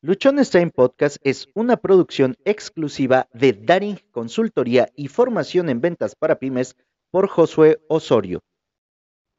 Luchones 0.00 0.50
Time 0.50 0.70
Podcast 0.70 1.16
es 1.24 1.48
una 1.54 1.76
producción 1.76 2.36
exclusiva 2.44 3.28
de 3.32 3.52
Daring 3.52 3.98
Consultoría 4.12 4.92
y 4.94 5.08
Formación 5.08 5.68
en 5.68 5.80
Ventas 5.80 6.14
para 6.14 6.38
Pymes 6.38 6.76
por 7.10 7.26
Josué 7.26 7.80
Osorio. 7.88 8.38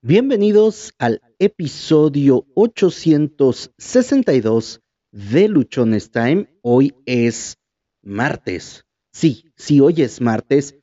Bienvenidos 0.01 0.91
al 0.97 1.21
episodio 1.39 2.45
862 2.55 4.81
de 5.11 5.47
Luchones 5.47 6.11
Time. 6.11 6.54
Hoy 6.62 6.94
es 7.05 7.57
martes. 8.02 8.84
Sí, 9.14 9.46
sí, 9.55 9.80
hoy 9.80 10.02
es 10.02 10.20
martes. 10.20 10.76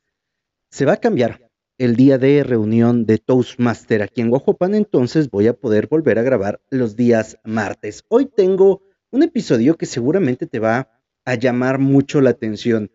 Se 0.70 0.86
va 0.86 0.94
a 0.94 1.00
cambiar 1.00 1.50
el 1.76 1.96
día 1.96 2.16
de 2.16 2.42
reunión 2.44 3.04
de 3.04 3.18
Toastmaster 3.18 4.00
aquí 4.00 4.22
en 4.22 4.30
Guajopan, 4.30 4.74
entonces 4.74 5.30
voy 5.30 5.48
a 5.48 5.52
poder 5.52 5.88
volver 5.88 6.18
a 6.18 6.22
grabar 6.22 6.62
los 6.70 6.96
días 6.96 7.36
martes. 7.44 8.06
Hoy 8.08 8.24
tengo 8.24 8.85
un 9.16 9.22
episodio 9.22 9.76
que 9.76 9.86
seguramente 9.86 10.46
te 10.46 10.58
va 10.58 10.90
a 11.24 11.34
llamar 11.36 11.78
mucho 11.78 12.20
la 12.20 12.30
atención. 12.30 12.90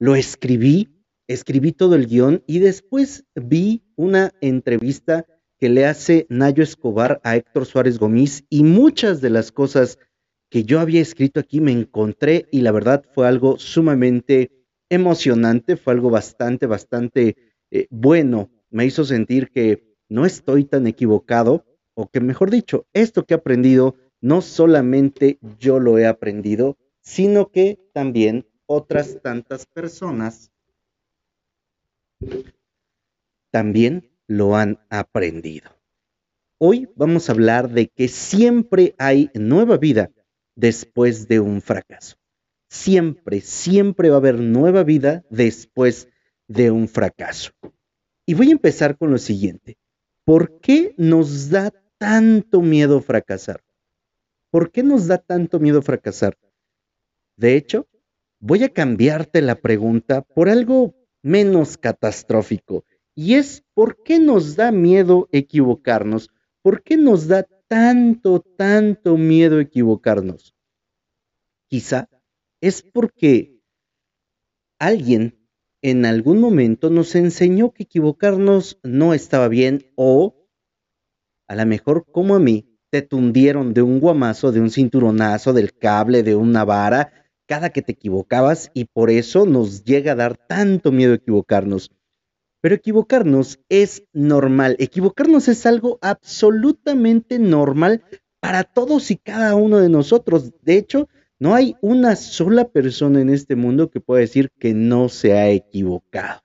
Lo 0.00 0.16
escribí, 0.16 1.04
escribí 1.28 1.70
todo 1.70 1.94
el 1.94 2.06
guion 2.06 2.42
y 2.48 2.58
después 2.58 3.26
vi 3.36 3.84
una 3.94 4.32
entrevista 4.40 5.26
que 5.56 5.68
le 5.68 5.86
hace 5.86 6.26
Nayo 6.30 6.64
Escobar 6.64 7.20
a 7.22 7.36
Héctor 7.36 7.64
Suárez 7.64 7.98
Gómez 7.98 8.44
y 8.50 8.64
muchas 8.64 9.20
de 9.20 9.30
las 9.30 9.52
cosas 9.52 9.98
que 10.50 10.64
yo 10.64 10.80
había 10.80 11.00
escrito 11.00 11.38
aquí 11.38 11.60
me 11.60 11.70
encontré 11.70 12.48
y 12.50 12.62
la 12.62 12.72
verdad 12.72 13.04
fue 13.14 13.28
algo 13.28 13.56
sumamente 13.56 14.50
emocionante, 14.88 15.76
fue 15.76 15.92
algo 15.92 16.10
bastante, 16.10 16.66
bastante 16.66 17.36
eh, 17.70 17.86
bueno. 17.90 18.50
Me 18.70 18.84
hizo 18.84 19.04
sentir 19.04 19.50
que 19.50 19.94
no 20.08 20.26
estoy 20.26 20.64
tan 20.64 20.88
equivocado 20.88 21.64
o 21.94 22.08
que 22.08 22.20
mejor 22.20 22.50
dicho, 22.50 22.86
esto 22.92 23.24
que 23.24 23.34
he 23.34 23.36
aprendido 23.36 23.94
no 24.20 24.42
solamente 24.42 25.38
yo 25.58 25.80
lo 25.80 25.98
he 25.98 26.06
aprendido, 26.06 26.76
sino 27.00 27.50
que 27.50 27.78
también 27.92 28.46
otras 28.66 29.20
tantas 29.22 29.66
personas 29.66 30.50
también 33.50 34.10
lo 34.26 34.56
han 34.56 34.78
aprendido. 34.90 35.70
Hoy 36.58 36.88
vamos 36.94 37.28
a 37.28 37.32
hablar 37.32 37.70
de 37.70 37.88
que 37.88 38.08
siempre 38.08 38.94
hay 38.98 39.30
nueva 39.34 39.76
vida 39.76 40.10
después 40.54 41.26
de 41.26 41.40
un 41.40 41.62
fracaso. 41.62 42.16
Siempre, 42.68 43.40
siempre 43.40 44.10
va 44.10 44.16
a 44.16 44.18
haber 44.18 44.38
nueva 44.38 44.84
vida 44.84 45.24
después 45.30 46.08
de 46.46 46.70
un 46.70 46.86
fracaso. 46.86 47.52
Y 48.26 48.34
voy 48.34 48.50
a 48.50 48.52
empezar 48.52 48.96
con 48.96 49.10
lo 49.10 49.18
siguiente. 49.18 49.78
¿Por 50.24 50.60
qué 50.60 50.94
nos 50.96 51.50
da 51.50 51.72
tanto 51.98 52.60
miedo 52.60 53.00
fracasar? 53.00 53.64
¿Por 54.50 54.72
qué 54.72 54.82
nos 54.82 55.06
da 55.06 55.18
tanto 55.18 55.60
miedo 55.60 55.80
fracasar? 55.82 56.36
De 57.36 57.56
hecho, 57.56 57.86
voy 58.40 58.64
a 58.64 58.68
cambiarte 58.72 59.42
la 59.42 59.54
pregunta 59.54 60.22
por 60.22 60.48
algo 60.48 60.94
menos 61.22 61.78
catastrófico. 61.78 62.84
Y 63.14 63.34
es, 63.34 63.64
¿por 63.74 64.02
qué 64.02 64.18
nos 64.18 64.56
da 64.56 64.72
miedo 64.72 65.28
equivocarnos? 65.30 66.30
¿Por 66.62 66.82
qué 66.82 66.96
nos 66.96 67.28
da 67.28 67.46
tanto, 67.68 68.40
tanto 68.40 69.16
miedo 69.16 69.60
equivocarnos? 69.60 70.54
Quizá 71.68 72.08
es 72.60 72.82
porque 72.82 73.60
alguien 74.78 75.38
en 75.82 76.04
algún 76.04 76.40
momento 76.40 76.90
nos 76.90 77.14
enseñó 77.14 77.72
que 77.72 77.84
equivocarnos 77.84 78.78
no 78.82 79.14
estaba 79.14 79.48
bien 79.48 79.92
o 79.94 80.48
a 81.46 81.54
lo 81.54 81.66
mejor 81.66 82.04
como 82.10 82.34
a 82.34 82.40
mí 82.40 82.69
te 82.90 83.02
tundieron 83.02 83.72
de 83.72 83.82
un 83.82 84.00
guamazo, 84.00 84.52
de 84.52 84.60
un 84.60 84.70
cinturonazo, 84.70 85.52
del 85.52 85.72
cable, 85.72 86.22
de 86.22 86.34
una 86.34 86.64
vara, 86.64 87.12
cada 87.46 87.70
que 87.70 87.82
te 87.82 87.92
equivocabas 87.92 88.70
y 88.74 88.86
por 88.86 89.10
eso 89.10 89.46
nos 89.46 89.84
llega 89.84 90.12
a 90.12 90.16
dar 90.16 90.36
tanto 90.36 90.92
miedo 90.92 91.14
equivocarnos. 91.14 91.90
Pero 92.60 92.74
equivocarnos 92.74 93.58
es 93.68 94.04
normal, 94.12 94.76
equivocarnos 94.78 95.48
es 95.48 95.64
algo 95.66 95.98
absolutamente 96.02 97.38
normal 97.38 98.04
para 98.40 98.64
todos 98.64 99.10
y 99.10 99.16
cada 99.16 99.54
uno 99.54 99.78
de 99.78 99.88
nosotros. 99.88 100.52
De 100.62 100.76
hecho, 100.76 101.08
no 101.38 101.54
hay 101.54 101.76
una 101.80 102.16
sola 102.16 102.68
persona 102.68 103.20
en 103.20 103.30
este 103.30 103.56
mundo 103.56 103.90
que 103.90 104.00
pueda 104.00 104.20
decir 104.20 104.50
que 104.58 104.74
no 104.74 105.08
se 105.08 105.32
ha 105.38 105.48
equivocado. 105.48 106.42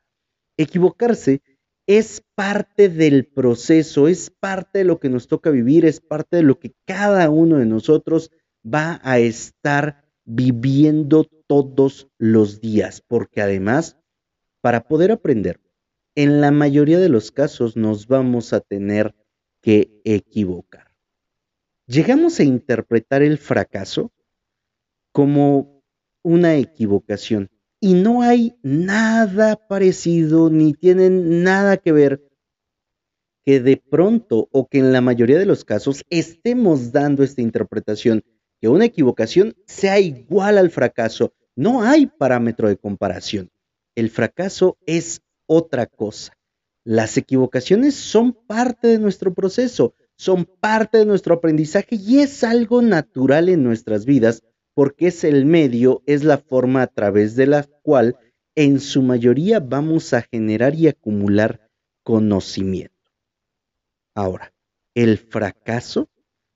Equivocarse 0.58 1.42
es 1.88 2.24
parte 2.34 2.90
del 2.90 3.26
proceso, 3.26 4.08
es 4.08 4.30
parte 4.30 4.80
de 4.80 4.86
lo 4.86 5.00
que 5.00 5.10
nos 5.10 5.28
toca 5.28 5.52
vivir, 5.52 5.86
es 5.86 6.02
parte 6.02 6.38
de 6.38 6.44
lo 6.44 6.60
que 6.60 6.74
cada 6.86 7.30
uno 7.30 7.58
de 7.58 7.66
nosotros 7.66 8.32
va 8.66 9.00
a 9.04 9.20
estar 9.20 10.04
viviendo 10.24 11.26
todos 11.48 12.08
los 12.18 12.60
días, 12.60 13.02
porque 13.02 13.42
además, 13.42 13.98
para 14.62 14.88
poder 14.88 15.12
aprender, 15.12 15.62
en 16.16 16.42
la 16.42 16.50
mayoría 16.50 17.00
de 17.00 17.10
los 17.10 17.32
casos 17.32 17.78
nos 17.78 18.08
vamos 18.08 18.54
a 18.54 18.62
tener 18.62 19.14
que 19.62 20.02
equivocar. 20.04 20.92
Llegamos 21.88 22.40
a 22.40 22.44
interpretar 22.44 23.22
el 23.22 23.38
fracaso 23.38 24.12
como 25.12 25.84
una 26.24 26.56
equivocación, 26.56 27.52
y 27.86 27.94
no 27.94 28.24
hay 28.24 28.58
nada 28.64 29.58
parecido 29.58 30.50
ni 30.50 30.74
tienen 30.74 31.44
nada 31.44 31.78
que 31.78 31.92
ver 31.92 32.28
que 33.46 33.60
de 33.60 33.78
pronto 33.78 34.50
o 34.52 34.68
que 34.68 34.80
en 34.80 34.92
la 34.92 35.02
mayoría 35.02 35.38
de 35.38 35.46
los 35.46 35.64
casos 35.66 36.04
estemos 36.10 36.92
dando 36.92 37.22
esta 37.22 37.44
interpretación, 37.44 38.24
que 38.60 38.70
una 38.70 38.86
equivocación 38.86 39.54
sea 39.68 40.00
igual 40.00 40.58
al 40.58 40.72
fracaso. 40.72 41.36
No 41.56 41.84
hay 41.84 42.08
parámetro 42.08 42.70
de 42.70 42.78
comparación. 42.78 43.52
El 43.94 44.10
fracaso 44.10 44.80
es 44.88 45.22
otra 45.46 45.86
cosa. 45.86 46.36
Las 46.86 47.18
equivocaciones 47.18 47.94
son 47.94 48.34
parte 48.34 48.88
de 48.88 48.98
nuestro 48.98 49.32
proceso, 49.36 49.94
son 50.18 50.46
parte 50.46 50.98
de 50.98 51.06
nuestro 51.06 51.36
aprendizaje 51.36 51.98
y 51.98 52.18
es 52.18 52.44
algo 52.44 52.82
natural 52.82 53.48
en 53.48 53.64
nuestras 53.64 54.06
vidas 54.06 54.42
porque 54.76 55.08
es 55.08 55.24
el 55.24 55.46
medio, 55.46 56.04
es 56.06 56.24
la 56.24 56.38
forma 56.38 56.84
a 56.84 56.88
través 56.88 57.36
de 57.36 57.48
la 57.48 57.64
cual 57.82 58.18
en 58.56 58.80
su 58.80 59.02
mayoría 59.02 59.60
vamos 59.60 60.14
a 60.14 60.22
generar 60.22 60.76
y 60.76 60.88
acumular 60.88 61.70
conocimiento. 62.04 62.94
Ahora, 64.14 64.54
el 64.94 65.18
fracaso, 65.18 66.10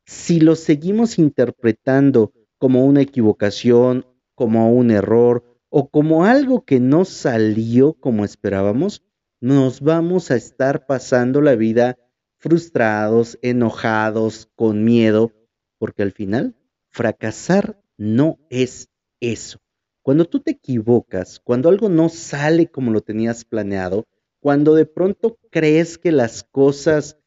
si 0.06 0.40
lo 0.40 0.56
seguimos 0.56 1.18
interpretando 1.18 2.34
como 2.58 2.86
una 2.86 3.02
equivocación, 3.02 4.06
como 4.36 4.74
un 4.74 4.92
error 4.92 5.44
o 5.70 5.90
como 5.90 6.26
algo 6.26 6.66
que 6.66 6.80
no 6.80 7.06
salió 7.06 7.94
como 7.94 8.26
esperábamos, 8.26 9.04
nos 9.42 9.82
vamos 9.82 10.32
a 10.32 10.36
estar 10.36 10.86
pasando 10.86 11.42
la 11.42 11.56
vida 11.56 11.98
frustrados, 12.38 13.38
enojados, 13.42 14.50
con 14.56 14.84
miedo, 14.84 15.32
porque 15.78 16.04
al 16.04 16.12
final 16.12 16.56
fracasar 16.90 17.82
no 18.00 18.40
es 18.50 18.90
eso. 19.20 19.60
Cuando 20.02 20.24
tú 20.24 20.40
te 20.40 20.52
equivocas, 20.52 21.40
cuando 21.42 21.68
algo 21.68 21.90
no 21.90 22.08
sale 22.08 22.72
como 22.72 22.92
lo 22.92 23.02
tenías 23.02 23.44
planeado, 23.44 24.08
cuando 24.40 24.74
de 24.74 24.86
pronto 24.86 25.38
crees 25.52 25.98
que 25.98 26.14
las 26.14 26.44
cosas 26.44 27.18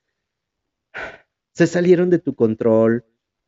se 1.52 1.66
salieron 1.66 2.08
de 2.08 2.18
tu 2.18 2.34
control 2.34 3.04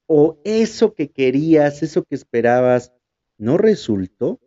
o 0.07 0.39
eso 0.45 0.95
que 0.95 1.11
querías, 1.11 1.83
eso 1.83 2.05
que 2.05 2.15
esperabas, 2.15 2.93
no 3.39 3.57
resultó, 3.57 4.39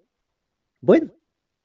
bueno, 0.79 1.11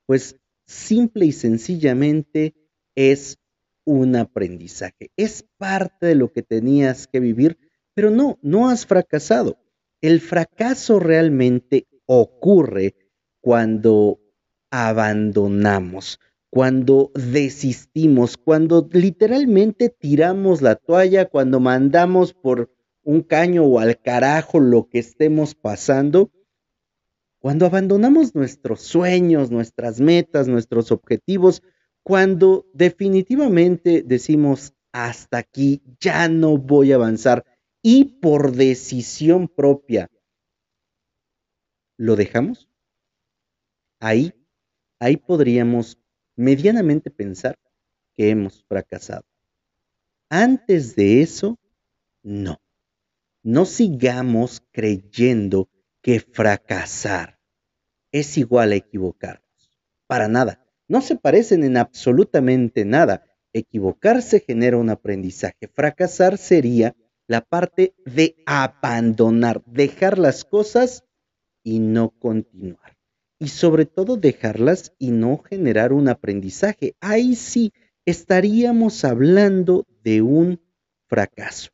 pues 0.06 0.40
simple 0.66 1.26
y 1.26 1.32
sencillamente 1.32 2.54
es 2.94 3.38
un 3.84 4.16
aprendizaje. 4.16 5.10
Es 5.18 5.44
parte 5.58 6.06
de 6.06 6.14
lo 6.14 6.32
que 6.32 6.42
tenías 6.42 7.06
que 7.06 7.20
vivir, 7.20 7.58
pero 7.92 8.10
no, 8.10 8.38
no 8.40 8.70
has 8.70 8.86
fracasado. 8.86 9.61
El 10.02 10.20
fracaso 10.20 10.98
realmente 10.98 11.86
ocurre 12.06 12.96
cuando 13.40 14.18
abandonamos, 14.68 16.18
cuando 16.50 17.12
desistimos, 17.14 18.36
cuando 18.36 18.88
literalmente 18.92 19.90
tiramos 19.90 20.60
la 20.60 20.74
toalla, 20.74 21.26
cuando 21.26 21.60
mandamos 21.60 22.34
por 22.34 22.74
un 23.04 23.22
caño 23.22 23.64
o 23.64 23.78
al 23.78 24.00
carajo 24.00 24.58
lo 24.58 24.88
que 24.88 24.98
estemos 24.98 25.54
pasando, 25.54 26.32
cuando 27.38 27.66
abandonamos 27.66 28.34
nuestros 28.34 28.80
sueños, 28.80 29.52
nuestras 29.52 30.00
metas, 30.00 30.48
nuestros 30.48 30.90
objetivos, 30.90 31.62
cuando 32.02 32.66
definitivamente 32.74 34.02
decimos, 34.04 34.74
hasta 34.90 35.38
aquí 35.38 35.80
ya 36.00 36.28
no 36.28 36.58
voy 36.58 36.90
a 36.90 36.96
avanzar, 36.96 37.44
y 37.82 38.04
por 38.20 38.52
decisión 38.52 39.48
propia 39.48 40.08
lo 41.96 42.16
dejamos, 42.16 42.68
ahí, 44.00 44.32
ahí 44.98 45.16
podríamos 45.16 45.98
medianamente 46.36 47.10
pensar 47.10 47.58
que 48.14 48.30
hemos 48.30 48.64
fracasado. 48.64 49.24
Antes 50.28 50.96
de 50.96 51.22
eso, 51.22 51.58
no. 52.22 52.60
No 53.42 53.64
sigamos 53.64 54.62
creyendo 54.72 55.68
que 56.00 56.20
fracasar 56.20 57.38
es 58.12 58.38
igual 58.38 58.72
a 58.72 58.76
equivocarnos. 58.76 59.42
Para 60.06 60.28
nada. 60.28 60.64
No 60.88 61.00
se 61.00 61.16
parecen 61.16 61.64
en 61.64 61.76
absolutamente 61.76 62.84
nada. 62.84 63.24
Equivocarse 63.52 64.40
genera 64.40 64.76
un 64.76 64.90
aprendizaje. 64.90 65.68
Fracasar 65.68 66.38
sería 66.38 66.94
la 67.26 67.40
parte 67.40 67.94
de 68.04 68.36
abandonar, 68.46 69.62
dejar 69.66 70.18
las 70.18 70.44
cosas 70.44 71.04
y 71.62 71.78
no 71.78 72.10
continuar. 72.10 72.96
Y 73.38 73.48
sobre 73.48 73.86
todo 73.86 74.16
dejarlas 74.16 74.92
y 74.98 75.10
no 75.10 75.38
generar 75.38 75.92
un 75.92 76.08
aprendizaje. 76.08 76.94
Ahí 77.00 77.34
sí 77.34 77.72
estaríamos 78.04 79.04
hablando 79.04 79.86
de 80.02 80.22
un 80.22 80.60
fracaso. 81.06 81.70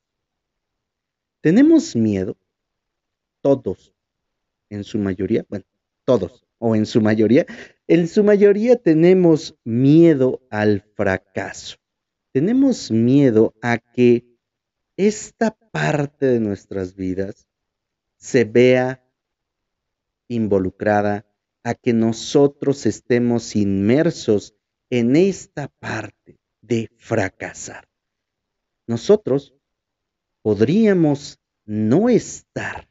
Tenemos 1.40 1.94
miedo, 1.94 2.36
todos, 3.40 3.94
en 4.70 4.84
su 4.84 4.98
mayoría, 4.98 5.46
bueno, 5.48 5.64
todos 6.04 6.44
o 6.58 6.74
en 6.74 6.86
su 6.86 7.00
mayoría, 7.00 7.46
en 7.86 8.08
su 8.08 8.24
mayoría 8.24 8.76
tenemos 8.76 9.54
miedo 9.64 10.42
al 10.50 10.82
fracaso. 10.94 11.76
Tenemos 12.32 12.90
miedo 12.90 13.54
a 13.62 13.78
que 13.78 14.27
esta 14.98 15.52
parte 15.52 16.26
de 16.26 16.40
nuestras 16.40 16.94
vidas 16.96 17.48
se 18.16 18.44
vea 18.44 19.02
involucrada, 20.26 21.24
a 21.62 21.74
que 21.74 21.92
nosotros 21.92 22.84
estemos 22.86 23.54
inmersos 23.54 24.54
en 24.90 25.16
esta 25.16 25.68
parte 25.68 26.38
de 26.62 26.90
fracasar. 26.96 27.88
Nosotros 28.86 29.54
podríamos 30.42 31.40
no 31.64 32.08
estar 32.08 32.88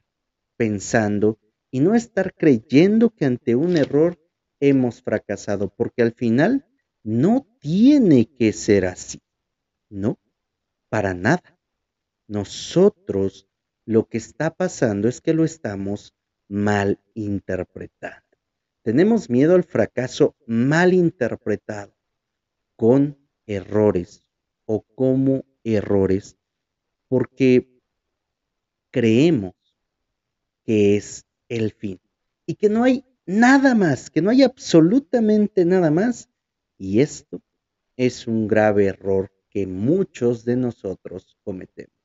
pensando 0.57 1.39
y 1.71 1.79
no 1.79 1.95
estar 1.95 2.33
creyendo 2.33 3.09
que 3.09 3.25
ante 3.25 3.55
un 3.55 3.77
error 3.77 4.19
hemos 4.59 5.01
fracasado, 5.01 5.73
porque 5.75 6.03
al 6.03 6.13
final 6.13 6.67
no 7.03 7.47
tiene 7.59 8.33
que 8.35 8.53
ser 8.53 8.85
así. 8.85 9.19
No, 9.89 10.19
para 10.89 11.13
nada. 11.13 11.56
Nosotros 12.27 13.47
lo 13.85 14.07
que 14.07 14.17
está 14.17 14.53
pasando 14.53 15.07
es 15.07 15.21
que 15.21 15.33
lo 15.33 15.45
estamos 15.45 16.13
mal 16.47 16.99
interpretando. 17.13 18.21
Tenemos 18.83 19.29
miedo 19.29 19.55
al 19.55 19.63
fracaso 19.63 20.35
mal 20.45 20.93
interpretado, 20.93 21.93
con 22.75 23.17
errores 23.45 24.23
o 24.65 24.81
como 24.81 25.45
errores, 25.63 26.37
porque 27.07 27.81
creemos 28.91 29.55
que 30.63 30.97
es 30.97 31.25
el 31.49 31.71
fin 31.71 31.99
y 32.45 32.55
que 32.55 32.69
no 32.69 32.83
hay 32.83 33.05
nada 33.25 33.75
más, 33.75 34.09
que 34.09 34.21
no 34.21 34.29
hay 34.29 34.43
absolutamente 34.43 35.65
nada 35.65 35.91
más. 35.91 36.29
Y 36.77 37.01
esto 37.01 37.41
es 37.95 38.27
un 38.27 38.47
grave 38.47 38.85
error 38.85 39.31
que 39.49 39.65
muchos 39.65 40.45
de 40.45 40.55
nosotros 40.55 41.37
cometemos. 41.43 41.96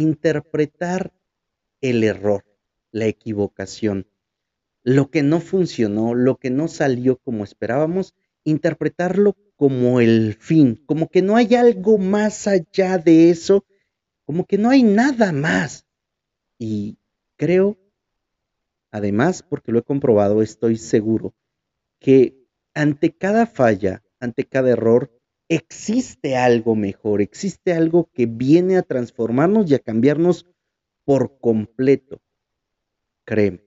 Interpretar 0.00 1.12
el 1.80 2.04
error, 2.04 2.44
la 2.92 3.06
equivocación, 3.06 4.06
lo 4.82 5.10
que 5.10 5.22
no 5.22 5.40
funcionó, 5.40 6.14
lo 6.14 6.36
que 6.36 6.50
no 6.50 6.68
salió 6.68 7.16
como 7.16 7.44
esperábamos, 7.44 8.14
interpretarlo 8.44 9.36
como 9.56 10.00
el 10.00 10.34
fin, 10.34 10.82
como 10.86 11.08
que 11.08 11.22
no 11.22 11.36
hay 11.36 11.54
algo 11.54 11.98
más 11.98 12.46
allá 12.46 12.98
de 12.98 13.30
eso, 13.30 13.64
como 14.24 14.46
que 14.46 14.58
no 14.58 14.70
hay 14.70 14.82
nada 14.82 15.32
más. 15.32 15.86
Y 16.58 16.98
creo 17.36 17.76
Además, 18.90 19.42
porque 19.42 19.72
lo 19.72 19.80
he 19.80 19.82
comprobado, 19.82 20.42
estoy 20.42 20.76
seguro 20.76 21.34
que 22.00 22.46
ante 22.74 23.12
cada 23.12 23.46
falla, 23.46 24.02
ante 24.18 24.44
cada 24.44 24.70
error, 24.70 25.10
existe 25.48 26.36
algo 26.36 26.74
mejor, 26.74 27.20
existe 27.22 27.72
algo 27.72 28.10
que 28.12 28.26
viene 28.26 28.76
a 28.76 28.82
transformarnos 28.82 29.70
y 29.70 29.74
a 29.74 29.78
cambiarnos 29.78 30.46
por 31.04 31.38
completo. 31.38 32.20
Créeme 33.24 33.62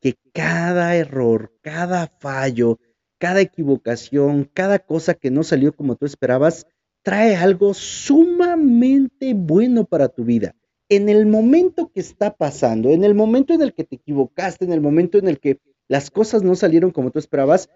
que 0.00 0.16
cada 0.32 0.96
error, 0.96 1.52
cada 1.60 2.08
fallo, 2.18 2.78
cada 3.18 3.40
equivocación, 3.40 4.50
cada 4.52 4.80
cosa 4.80 5.14
que 5.14 5.30
no 5.30 5.44
salió 5.44 5.74
como 5.74 5.96
tú 5.96 6.06
esperabas, 6.06 6.66
trae 7.02 7.36
algo 7.36 7.74
sumamente 7.74 9.34
bueno 9.34 9.84
para 9.84 10.08
tu 10.08 10.24
vida 10.24 10.54
en 10.96 11.08
el 11.08 11.24
momento 11.24 11.90
que 11.90 12.00
está 12.00 12.36
pasando, 12.36 12.90
en 12.90 13.02
el 13.02 13.14
momento 13.14 13.54
en 13.54 13.62
el 13.62 13.72
que 13.72 13.84
te 13.84 13.96
equivocaste, 13.96 14.66
en 14.66 14.72
el 14.72 14.82
momento 14.82 15.16
en 15.16 15.26
el 15.26 15.40
que 15.40 15.58
las 15.88 16.10
cosas 16.10 16.42
no 16.42 16.54
salieron 16.54 16.90
como 16.90 17.10
tú 17.10 17.18
esperabas, 17.18 17.70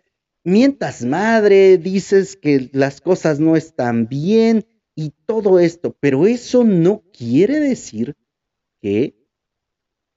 mientas 0.47 1.05
madre, 1.05 1.77
dices 1.77 2.37
que 2.37 2.71
las 2.73 3.01
cosas 3.01 3.41
no 3.41 3.57
están 3.57 4.07
bien 4.07 4.65
y 4.95 5.11
todo 5.27 5.59
esto, 5.59 5.97
pero 5.99 6.27
eso 6.27 6.63
no 6.63 7.03
quiere 7.13 7.59
decir 7.59 8.15
que 8.81 9.17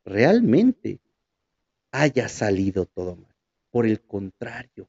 realmente 0.06 1.02
haya 1.92 2.30
salido 2.30 2.86
todo 2.86 3.16
mal. 3.16 3.36
Por 3.72 3.88
el 3.88 4.02
contrario, 4.02 4.88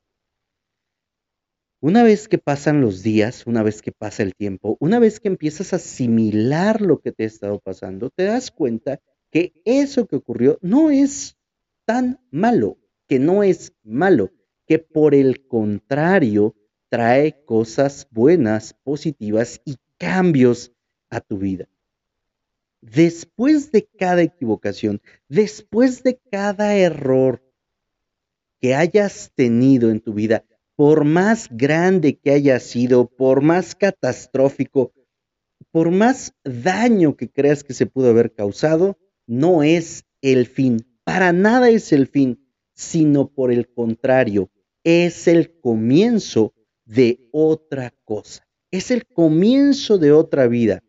una 1.81 2.03
vez 2.03 2.29
que 2.29 2.37
pasan 2.37 2.83
los 2.83 3.03
días, 3.03 3.47
una 3.47 3.63
vez 3.63 3.81
que 3.81 3.93
pasa 3.93 4.23
el 4.23 4.35
tiempo, 4.35 4.77
una 4.79 4.99
vez 4.99 5.21
que 5.21 5.29
empiezas 5.29 5.73
a 5.73 5.77
asimilar 5.77 6.83
lo 6.83 7.01
que 7.01 7.13
te 7.13 7.25
ha 7.25 7.27
estado 7.27 7.59
pasando, 7.61 8.11
te 8.11 8.25
das 8.25 8.51
cuenta 8.51 9.01
que 9.31 9.55
eso 9.65 10.07
que 10.07 10.17
ocurrió 10.17 10.59
no 10.61 10.91
es 10.91 11.39
tan 11.87 12.21
malo, 12.31 12.77
que 13.09 13.19
no 13.19 13.43
es 13.43 13.73
malo, 13.83 14.31
que 14.71 14.79
por 14.79 15.17
el 15.17 15.49
contrario 15.49 16.55
trae 16.91 17.45
cosas 17.45 18.07
buenas, 18.13 18.73
positivas 18.85 19.61
y 19.65 19.79
cambios 19.99 20.73
a 21.09 21.21
tu 21.21 21.39
vida. 21.39 21.69
Después 22.81 23.73
de 23.73 23.89
cada 23.99 24.23
equivocación, 24.23 25.03
después 25.29 26.05
de 26.05 26.21
cada 26.31 26.77
error 26.77 27.43
que 28.61 28.77
hayas 28.77 29.33
tenido 29.35 29.91
en 29.91 29.99
tu 29.99 30.15
vida, 30.15 30.45
por 30.77 31.05
más 31.05 31.49
grande 31.51 32.21
que 32.21 32.31
haya 32.31 32.61
sido, 32.61 33.09
por 33.09 33.43
más 33.43 33.75
catastrófico, 33.75 34.93
por 35.73 35.91
más 35.91 36.33
daño 36.45 37.17
que 37.17 37.29
creas 37.29 37.65
que 37.65 37.75
se 37.75 37.87
pudo 37.87 38.11
haber 38.11 38.33
causado, 38.33 38.97
no 39.27 39.65
es 39.65 40.05
el 40.23 40.47
fin. 40.47 40.87
Para 41.03 41.33
nada 41.33 41.71
es 41.71 41.93
el 41.93 42.07
fin, 42.07 42.47
sino 42.73 43.27
por 43.27 43.51
el 43.51 43.69
contrario, 43.69 44.49
es 44.85 45.29
el 45.29 45.59
comienzo 45.61 46.55
de 46.85 47.29
otra 47.33 47.95
cosa. 48.05 48.47
Es 48.71 48.91
el 48.91 49.07
comienzo 49.07 49.99
de 49.99 50.13
otra 50.13 50.47
vida. 50.47 50.83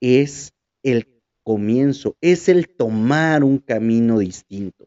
Es 0.00 0.52
el 0.82 1.22
comienzo, 1.42 2.16
es 2.20 2.48
el 2.48 2.68
tomar 2.68 3.44
un 3.44 3.58
camino 3.58 4.18
distinto. 4.18 4.86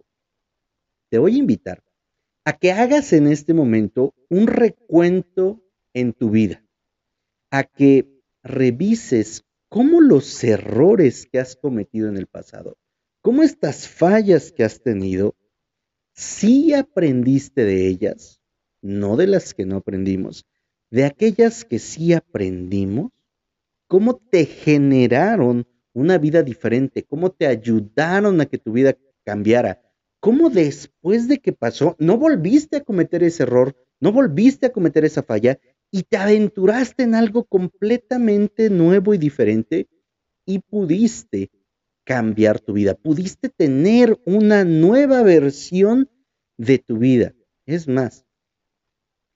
Te 1.10 1.18
voy 1.18 1.36
a 1.36 1.40
invitar 1.40 1.84
a 2.46 2.54
que 2.54 2.72
hagas 2.72 3.14
en 3.14 3.28
este 3.28 3.54
momento 3.54 4.14
un 4.30 4.48
recuento 4.48 5.62
en 5.94 6.14
tu 6.14 6.30
vida, 6.30 6.64
a 7.52 7.64
que 7.64 8.22
revises 8.44 9.44
cómo 9.70 10.02
los 10.02 10.44
errores 10.44 11.28
que 11.32 11.40
has 11.40 11.56
cometido 11.56 12.10
en 12.10 12.18
el 12.18 12.28
pasado, 12.28 12.78
cómo 13.22 13.44
estas 13.44 13.88
fallas 13.88 14.52
que 14.52 14.64
has 14.64 14.82
tenido, 14.82 15.36
si 16.13 16.74
aprendiste 16.74 17.65
de 17.65 17.88
ellas, 17.88 18.41
no 18.82 19.17
de 19.17 19.27
las 19.27 19.53
que 19.53 19.65
no 19.65 19.77
aprendimos, 19.77 20.46
de 20.91 21.05
aquellas 21.05 21.65
que 21.65 21.79
sí 21.79 22.13
aprendimos, 22.13 23.12
cómo 23.88 24.15
te 24.17 24.46
generaron 24.46 25.67
una 25.93 26.17
vida 26.17 26.43
diferente, 26.43 27.03
cómo 27.03 27.32
te 27.32 27.48
ayudaron 27.48 28.41
a 28.41 28.46
que 28.46 28.58
tu 28.58 28.72
vida 28.72 28.96
cambiara, 29.24 29.82
cómo 30.20 30.50
después 30.50 31.27
de 31.27 31.39
que 31.39 31.53
pasó, 31.53 31.96
no 32.00 32.17
volviste 32.17 32.77
a 32.77 32.84
cometer 32.84 33.24
ese 33.24 33.43
error, 33.43 33.75
no 34.00 34.12
volviste 34.12 34.67
a 34.67 34.72
cometer 34.72 35.05
esa 35.05 35.24
falla 35.24 35.60
y 35.91 36.03
te 36.03 36.17
aventuraste 36.17 37.03
en 37.03 37.15
algo 37.15 37.43
completamente 37.46 38.70
nuevo 38.70 39.13
y 39.13 39.17
diferente 39.17 39.88
y 40.46 40.60
pudiste 40.60 41.51
cambiar 42.04 42.60
tu 42.60 42.74
vida, 42.74 42.96
pudiste 42.96 43.50
tener 43.50 44.20
una 44.26 44.64
nueva 44.64 45.24
versión 45.24 46.10
de 46.58 46.80
tu 46.80 46.98
vida. 46.98 47.34
Es 47.66 47.88
más, 47.88 48.26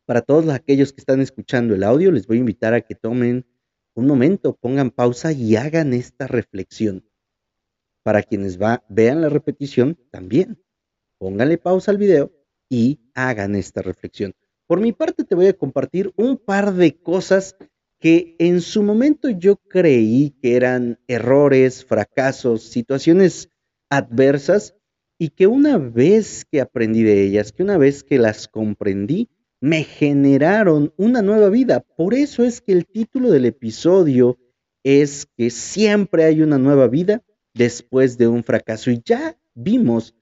para 0.05 0.21
todos 0.21 0.47
aquellos 0.49 0.93
que 0.93 1.01
están 1.01 1.21
escuchando 1.21 1.75
el 1.75 1.83
audio, 1.83 2.11
les 2.11 2.27
voy 2.27 2.37
a 2.37 2.41
invitar 2.41 2.73
a 2.73 2.81
que 2.81 2.95
tomen 2.95 3.45
un 3.93 4.07
momento, 4.07 4.55
pongan 4.55 4.91
pausa 4.91 5.31
y 5.31 5.55
hagan 5.55 5.93
esta 5.93 6.27
reflexión. 6.27 7.03
Para 8.03 8.23
quienes 8.23 8.61
va, 8.61 8.83
vean 8.89 9.21
la 9.21 9.29
repetición, 9.29 9.97
también 10.11 10.61
pónganle 11.17 11.57
pausa 11.57 11.91
al 11.91 11.97
video 11.97 12.31
y 12.69 12.99
hagan 13.13 13.55
esta 13.55 13.81
reflexión. 13.81 14.33
Por 14.67 14.79
mi 14.79 14.91
parte 14.91 15.23
te 15.23 15.35
voy 15.35 15.47
a 15.47 15.53
compartir 15.53 16.13
un 16.15 16.37
par 16.37 16.73
de 16.73 16.95
cosas 16.97 17.55
que 17.99 18.35
en 18.39 18.61
su 18.61 18.83
momento 18.83 19.29
yo 19.29 19.55
creí 19.55 20.35
que 20.41 20.55
eran 20.55 20.99
errores, 21.07 21.83
fracasos, 21.83 22.63
situaciones 22.63 23.49
adversas 23.89 24.75
y 25.17 25.29
que 25.29 25.47
una 25.47 25.77
vez 25.77 26.45
que 26.45 26.61
aprendí 26.61 27.03
de 27.03 27.23
ellas, 27.23 27.51
que 27.51 27.63
una 27.63 27.77
vez 27.77 28.03
que 28.03 28.19
las 28.19 28.47
comprendí, 28.47 29.29
me 29.59 29.83
generaron 29.83 30.93
una 30.97 31.21
nueva 31.21 31.49
vida. 31.49 31.79
Por 31.79 32.13
eso 32.13 32.43
es 32.43 32.61
que 32.61 32.73
el 32.73 32.85
título 32.85 33.31
del 33.31 33.45
episodio 33.45 34.37
es 34.83 35.25
que 35.35 35.49
siempre 35.49 36.25
hay 36.25 36.41
una 36.41 36.59
nueva 36.59 36.87
vida 36.87 37.23
después 37.53 38.17
de 38.17 38.27
un 38.27 38.43
fracaso. 38.43 38.91
Y 38.91 39.01
ya 39.03 39.35
vimos 39.55 40.13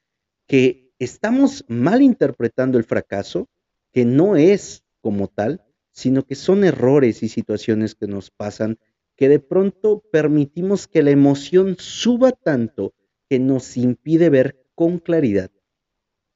que 0.48 0.94
estamos 1.00 1.66
mal 1.68 2.02
interpretando 2.02 2.78
el 2.78 2.86
fracaso, 2.86 3.50
que 3.92 4.06
no 4.06 4.38
es 4.38 4.84
como 5.02 5.28
tal, 5.28 5.65
sino 5.96 6.24
que 6.24 6.36
son 6.36 6.66
errores 6.66 7.24
y 7.24 7.30
situaciones 7.30 7.96
que 7.96 8.06
nos 8.06 8.30
pasan 8.30 8.78
que 9.16 9.30
de 9.30 9.40
pronto 9.40 10.04
permitimos 10.12 10.88
que 10.88 11.02
la 11.02 11.12
emoción 11.12 11.78
suba 11.80 12.34
tanto 12.34 12.94
que 13.30 13.40
nos 13.40 13.78
impide 13.78 14.30
ver 14.30 14.62
con 14.76 15.00
claridad 15.00 15.50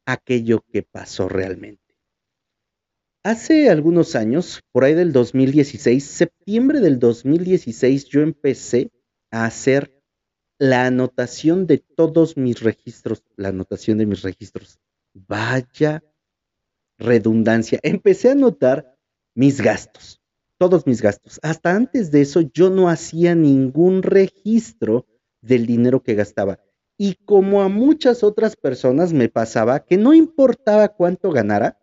aquello 0.06 0.66
que 0.72 0.82
pasó 0.82 1.28
realmente. 1.28 1.84
Hace 3.24 3.70
algunos 3.70 4.16
años, 4.16 4.62
por 4.72 4.86
ahí 4.86 4.94
del 4.94 5.12
2016, 5.12 6.06
septiembre 6.06 6.80
del 6.80 6.98
2016, 6.98 8.06
yo 8.06 8.22
empecé 8.22 8.92
a 9.30 9.44
hacer 9.44 9.94
la 10.58 10.86
anotación 10.86 11.68
de 11.68 11.80
todos 11.80 12.38
mis 12.38 12.62
registros, 12.62 13.24
la 13.36 13.50
anotación 13.50 13.98
de 13.98 14.06
mis 14.06 14.22
registros. 14.22 14.80
Vaya 15.14 16.02
redundancia. 16.98 17.80
Empecé 17.84 18.30
a 18.30 18.34
anotar 18.34 18.99
mis 19.36 19.62
gastos, 19.62 20.22
todos 20.58 20.86
mis 20.86 21.02
gastos. 21.02 21.40
Hasta 21.42 21.76
antes 21.76 22.12
de 22.12 22.22
eso 22.22 22.42
yo 22.42 22.70
no 22.70 22.90
hacía 22.90 23.36
ningún 23.36 24.04
registro 24.04 25.06
del 25.42 25.66
dinero 25.66 26.04
que 26.04 26.16
gastaba. 26.16 26.60
Y 26.98 27.16
como 27.26 27.62
a 27.62 27.70
muchas 27.70 28.24
otras 28.24 28.56
personas 28.56 29.14
me 29.14 29.30
pasaba 29.30 29.86
que 29.86 29.98
no 29.98 30.14
importaba 30.14 30.90
cuánto 30.90 31.32
ganara, 31.32 31.80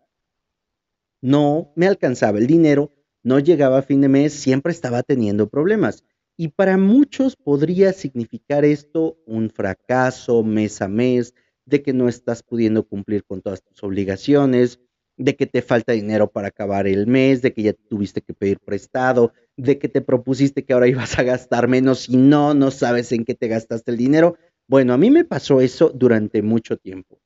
no 1.21 1.73
me 1.75 1.87
alcanzaba 1.87 2.37
el 2.37 2.45
dinero, 2.45 2.93
no 3.23 3.39
llegaba 3.39 3.79
a 3.79 3.81
fin 3.81 4.01
de 4.01 4.09
mes, 4.09 4.33
siempre 4.33 4.71
estaba 4.71 5.01
teniendo 5.01 5.49
problemas. 5.49 6.03
Y 6.37 6.49
para 6.49 6.77
muchos 6.77 7.35
podría 7.35 7.93
significar 7.93 8.63
esto 8.63 9.17
un 9.25 9.49
fracaso 9.49 10.43
mes 10.43 10.81
a 10.83 10.87
mes, 10.87 11.33
de 11.65 11.81
que 11.81 11.93
no 11.93 12.07
estás 12.07 12.43
pudiendo 12.43 12.87
cumplir 12.87 13.25
con 13.25 13.41
todas 13.41 13.61
tus 13.61 13.83
obligaciones, 13.83 14.79
de 15.17 15.35
que 15.35 15.47
te 15.47 15.61
falta 15.61 15.93
dinero 15.93 16.31
para 16.31 16.49
acabar 16.49 16.87
el 16.87 17.07
mes, 17.07 17.41
de 17.41 17.53
que 17.53 17.63
ya 17.63 17.73
tuviste 17.73 18.21
que 18.21 18.33
pedir 18.33 18.59
prestado, 18.59 19.33
de 19.57 19.79
que 19.79 19.89
te 19.89 20.01
propusiste 20.01 20.63
que 20.63 20.73
ahora 20.73 20.87
ibas 20.87 21.17
a 21.19 21.23
gastar 21.23 21.67
menos 21.67 22.07
y 22.07 22.17
no, 22.17 22.53
no 22.53 22.71
sabes 22.71 23.11
en 23.11 23.25
qué 23.25 23.35
te 23.35 23.47
gastaste 23.47 23.91
el 23.91 23.97
dinero. 23.97 24.37
Bueno, 24.67 24.93
a 24.93 24.97
mí 24.97 25.11
me 25.11 25.25
pasó 25.25 25.61
eso 25.61 25.91
durante 25.93 26.41
mucho 26.41 26.77
tiempo. 26.77 27.19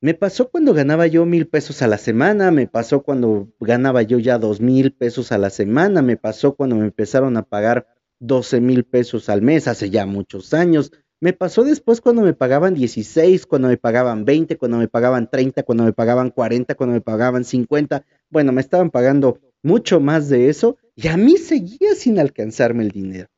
Me 0.00 0.14
pasó 0.14 0.50
cuando 0.50 0.74
ganaba 0.74 1.06
yo 1.06 1.24
mil 1.24 1.48
pesos 1.48 1.82
a 1.82 1.88
la 1.88 1.98
semana, 1.98 2.50
me 2.50 2.68
pasó 2.68 3.02
cuando 3.02 3.48
ganaba 3.60 4.02
yo 4.02 4.18
ya 4.18 4.38
dos 4.38 4.60
mil 4.60 4.92
pesos 4.92 5.32
a 5.32 5.38
la 5.38 5.50
semana, 5.50 6.02
me 6.02 6.16
pasó 6.16 6.54
cuando 6.54 6.76
me 6.76 6.84
empezaron 6.84 7.36
a 7.36 7.42
pagar 7.42 7.86
12 8.18 8.60
mil 8.60 8.84
pesos 8.84 9.28
al 9.28 9.42
mes 9.42 9.68
hace 9.68 9.90
ya 9.90 10.06
muchos 10.06 10.54
años. 10.54 10.92
Me 11.18 11.32
pasó 11.32 11.64
después 11.64 12.00
cuando 12.00 12.22
me 12.22 12.34
pagaban 12.34 12.74
16, 12.74 13.46
cuando 13.46 13.68
me 13.68 13.78
pagaban 13.78 14.24
20, 14.24 14.58
cuando 14.58 14.76
me 14.76 14.88
pagaban 14.88 15.30
30, 15.30 15.62
cuando 15.62 15.84
me 15.84 15.92
pagaban 15.92 16.30
40, 16.30 16.74
cuando 16.74 16.92
me 16.92 17.00
pagaban 17.00 17.44
50. 17.44 18.04
Bueno, 18.28 18.52
me 18.52 18.60
estaban 18.60 18.90
pagando 18.90 19.40
mucho 19.62 19.98
más 19.98 20.28
de 20.28 20.50
eso 20.50 20.76
y 20.94 21.08
a 21.08 21.16
mí 21.16 21.38
seguía 21.38 21.94
sin 21.94 22.18
alcanzarme 22.18 22.84
el 22.84 22.90
dinero. 22.90 23.28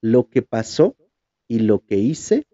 Lo 0.00 0.28
que 0.28 0.42
pasó 0.42 0.96
y 1.48 1.60
lo 1.60 1.84
que 1.84 1.96
hice 1.96 2.46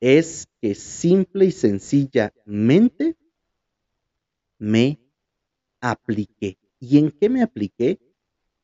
es 0.00 0.48
que 0.60 0.74
simple 0.74 1.46
y 1.46 1.52
sencillamente 1.52 3.16
me 4.58 4.98
apliqué. 5.80 6.58
¿Y 6.80 6.98
en 6.98 7.12
qué 7.12 7.28
me 7.28 7.42
apliqué? 7.42 8.00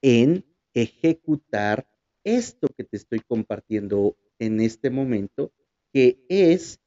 En 0.03 0.45
ejecutar 0.75 1.87
esto 2.25 2.69
que 2.77 2.83
te 2.83 2.97
estoy 2.97 3.21
compartiendo 3.21 4.17
en 4.39 4.61
este 4.61 4.91
momento, 4.91 5.53
que 5.93 6.25
es 6.29 6.81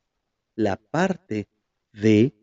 la 0.55 0.77
parte 0.77 1.48
de 1.93 2.34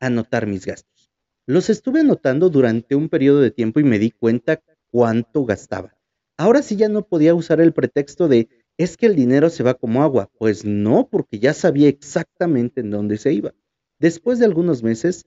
anotar 0.00 0.46
mis 0.46 0.66
gastos. 0.66 1.10
Los 1.46 1.70
estuve 1.70 2.00
anotando 2.00 2.50
durante 2.50 2.94
un 2.94 3.08
periodo 3.08 3.40
de 3.40 3.50
tiempo 3.50 3.80
y 3.80 3.84
me 3.84 3.98
di 3.98 4.10
cuenta 4.10 4.62
cuánto 4.90 5.44
gastaba. 5.44 5.96
Ahora 6.36 6.62
sí 6.62 6.76
ya 6.76 6.88
no 6.88 7.06
podía 7.06 7.34
usar 7.34 7.60
el 7.60 7.72
pretexto 7.72 8.28
de 8.28 8.48
es 8.78 8.96
que 8.96 9.06
el 9.06 9.14
dinero 9.14 9.50
se 9.50 9.62
va 9.62 9.74
como 9.74 10.02
agua. 10.02 10.30
Pues 10.38 10.64
no, 10.64 11.08
porque 11.08 11.38
ya 11.38 11.54
sabía 11.54 11.88
exactamente 11.88 12.80
en 12.80 12.90
dónde 12.90 13.18
se 13.18 13.32
iba. 13.32 13.54
Después 13.98 14.38
de 14.38 14.46
algunos 14.46 14.82
meses, 14.82 15.26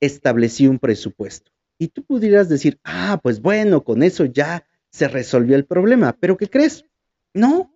establecí 0.00 0.66
un 0.66 0.78
presupuesto. 0.78 1.50
Y 1.78 1.88
tú 1.88 2.04
pudieras 2.04 2.48
decir, 2.48 2.78
ah, 2.84 3.18
pues 3.22 3.40
bueno, 3.40 3.82
con 3.82 4.02
eso 4.02 4.24
ya 4.26 4.64
se 4.90 5.08
resolvió 5.08 5.56
el 5.56 5.64
problema. 5.64 6.16
Pero 6.20 6.36
¿qué 6.36 6.48
crees? 6.48 6.84
No. 7.32 7.73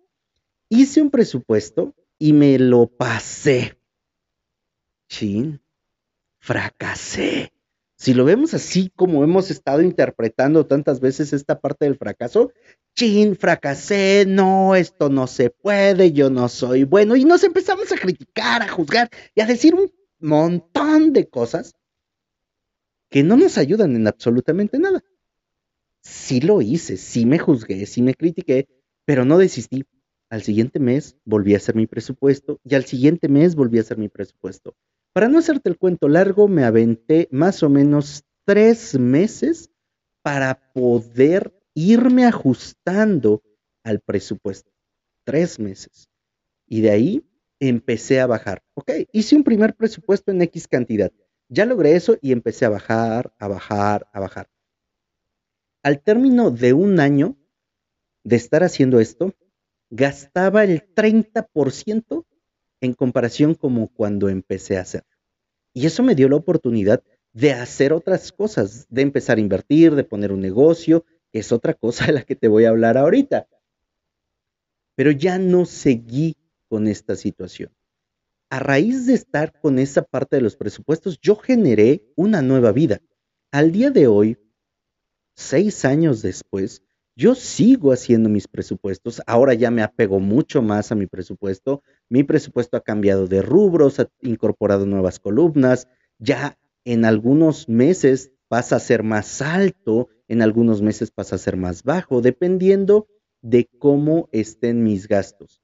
Hice 0.69 1.01
un 1.01 1.09
presupuesto 1.09 1.95
y 2.19 2.33
me 2.33 2.59
lo 2.59 2.87
pasé. 2.87 3.77
Chin, 5.07 5.61
fracasé. 6.37 7.51
Si 7.95 8.13
lo 8.13 8.23
vemos 8.23 8.53
así 8.53 8.91
como 8.95 9.23
hemos 9.23 9.51
estado 9.51 9.81
interpretando 9.81 10.65
tantas 10.65 11.01
veces 11.01 11.33
esta 11.33 11.59
parte 11.59 11.85
del 11.85 11.97
fracaso, 11.97 12.53
chin, 12.95 13.35
fracasé, 13.35 14.25
no, 14.27 14.75
esto 14.75 15.09
no 15.09 15.27
se 15.27 15.49
puede, 15.49 16.13
yo 16.13 16.29
no 16.29 16.47
soy 16.47 16.83
bueno. 16.83 17.15
Y 17.15 17.25
nos 17.25 17.43
empezamos 17.43 17.91
a 17.91 17.97
criticar, 17.97 18.61
a 18.61 18.69
juzgar 18.69 19.09
y 19.35 19.41
a 19.41 19.45
decir 19.45 19.73
un 19.73 19.91
montón 20.19 21.11
de 21.13 21.27
cosas 21.27 21.73
que 23.09 23.23
no 23.23 23.35
nos 23.35 23.57
ayudan 23.57 23.95
en 23.95 24.07
absolutamente 24.07 24.77
nada. 24.77 25.03
Sí 26.01 26.39
lo 26.41 26.61
hice, 26.61 26.95
sí 26.95 27.25
me 27.25 27.39
juzgué, 27.39 27.85
sí 27.85 28.01
me 28.01 28.13
critiqué, 28.13 28.67
pero 29.03 29.25
no 29.25 29.37
desistí. 29.37 29.85
Al 30.29 30.43
siguiente 30.43 30.79
mes 30.79 31.17
volví 31.25 31.55
a 31.55 31.57
hacer 31.57 31.75
mi 31.75 31.87
presupuesto 31.87 32.59
y 32.63 32.75
al 32.75 32.85
siguiente 32.85 33.27
mes 33.27 33.55
volví 33.55 33.79
a 33.79 33.81
hacer 33.81 33.97
mi 33.97 34.09
presupuesto. 34.09 34.75
Para 35.11 35.27
no 35.27 35.39
hacerte 35.39 35.69
el 35.69 35.77
cuento 35.77 36.07
largo, 36.07 36.47
me 36.47 36.63
aventé 36.63 37.27
más 37.31 37.63
o 37.63 37.69
menos 37.69 38.23
tres 38.45 38.97
meses 38.99 39.71
para 40.21 40.71
poder 40.73 41.53
irme 41.73 42.25
ajustando 42.25 43.41
al 43.83 44.01
presupuesto. 44.01 44.71
Tres 45.25 45.59
meses. 45.59 46.09
Y 46.67 46.81
de 46.81 46.91
ahí 46.91 47.25
empecé 47.59 48.19
a 48.19 48.27
bajar. 48.27 48.61
Ok, 48.75 48.91
hice 49.11 49.35
un 49.35 49.43
primer 49.43 49.75
presupuesto 49.75 50.31
en 50.31 50.43
X 50.43 50.67
cantidad. 50.67 51.11
Ya 51.47 51.65
logré 51.65 51.95
eso 51.95 52.17
y 52.21 52.31
empecé 52.31 52.65
a 52.65 52.69
bajar, 52.69 53.33
a 53.39 53.47
bajar, 53.47 54.07
a 54.13 54.19
bajar. 54.19 54.47
Al 55.81 56.01
término 56.01 56.51
de 56.51 56.73
un 56.73 56.99
año 56.99 57.35
de 58.23 58.35
estar 58.35 58.63
haciendo 58.63 58.99
esto, 58.99 59.33
gastaba 59.89 60.63
el 60.63 60.83
30% 60.93 62.25
en 62.81 62.93
comparación 62.93 63.55
como 63.55 63.87
cuando 63.89 64.29
empecé 64.29 64.77
a 64.77 64.81
hacer. 64.81 65.03
Y 65.73 65.85
eso 65.85 66.03
me 66.03 66.15
dio 66.15 66.29
la 66.29 66.37
oportunidad 66.37 67.03
de 67.33 67.53
hacer 67.53 67.93
otras 67.93 68.31
cosas, 68.31 68.87
de 68.89 69.01
empezar 69.01 69.37
a 69.37 69.41
invertir, 69.41 69.95
de 69.95 70.03
poner 70.03 70.31
un 70.31 70.39
negocio, 70.39 71.05
que 71.31 71.39
es 71.39 71.51
otra 71.51 71.73
cosa 71.73 72.07
de 72.07 72.13
la 72.13 72.23
que 72.23 72.35
te 72.35 72.47
voy 72.47 72.65
a 72.65 72.69
hablar 72.69 72.97
ahorita. 72.97 73.47
Pero 74.95 75.11
ya 75.11 75.37
no 75.37 75.65
seguí 75.65 76.35
con 76.67 76.87
esta 76.87 77.15
situación 77.15 77.71
a 78.49 78.59
raíz 78.59 79.05
de 79.05 79.13
estar 79.13 79.59
con 79.59 79.79
esa 79.79 80.01
parte 80.01 80.35
de 80.35 80.41
los 80.41 80.55
presupuestos, 80.55 81.19
yo 81.21 81.35
generé 81.35 82.03
una 82.15 82.41
nueva 82.41 82.71
vida. 82.71 82.99
Al 83.51 83.71
día 83.71 83.91
de 83.91 84.07
hoy, 84.07 84.37
seis 85.35 85.85
años 85.85 86.21
después, 86.21 86.83
yo 87.19 87.35
sigo 87.35 87.91
haciendo 87.91 88.29
mis 88.29 88.47
presupuestos. 88.47 89.21
Ahora 89.27 89.53
ya 89.53 89.71
me 89.71 89.81
apego 89.81 90.19
mucho 90.19 90.61
más 90.61 90.91
a 90.91 90.95
mi 90.95 91.05
presupuesto. 91.05 91.83
Mi 92.07 92.23
presupuesto 92.23 92.77
ha 92.77 92.81
cambiado 92.81 93.27
de 93.27 93.41
rubros, 93.41 93.99
ha 93.99 94.09
incorporado 94.21 94.85
nuevas 94.85 95.19
columnas. 95.19 95.87
Ya 96.17 96.57
en 96.85 97.03
algunos 97.03 97.67
meses 97.67 98.31
pasa 98.47 98.77
a 98.77 98.79
ser 98.79 99.03
más 99.03 99.41
alto, 99.41 100.07
en 100.27 100.41
algunos 100.41 100.81
meses 100.81 101.11
pasa 101.11 101.35
a 101.35 101.39
ser 101.39 101.57
más 101.57 101.83
bajo, 101.83 102.21
dependiendo 102.21 103.07
de 103.41 103.69
cómo 103.79 104.29
estén 104.31 104.83
mis 104.83 105.07
gastos. 105.07 105.61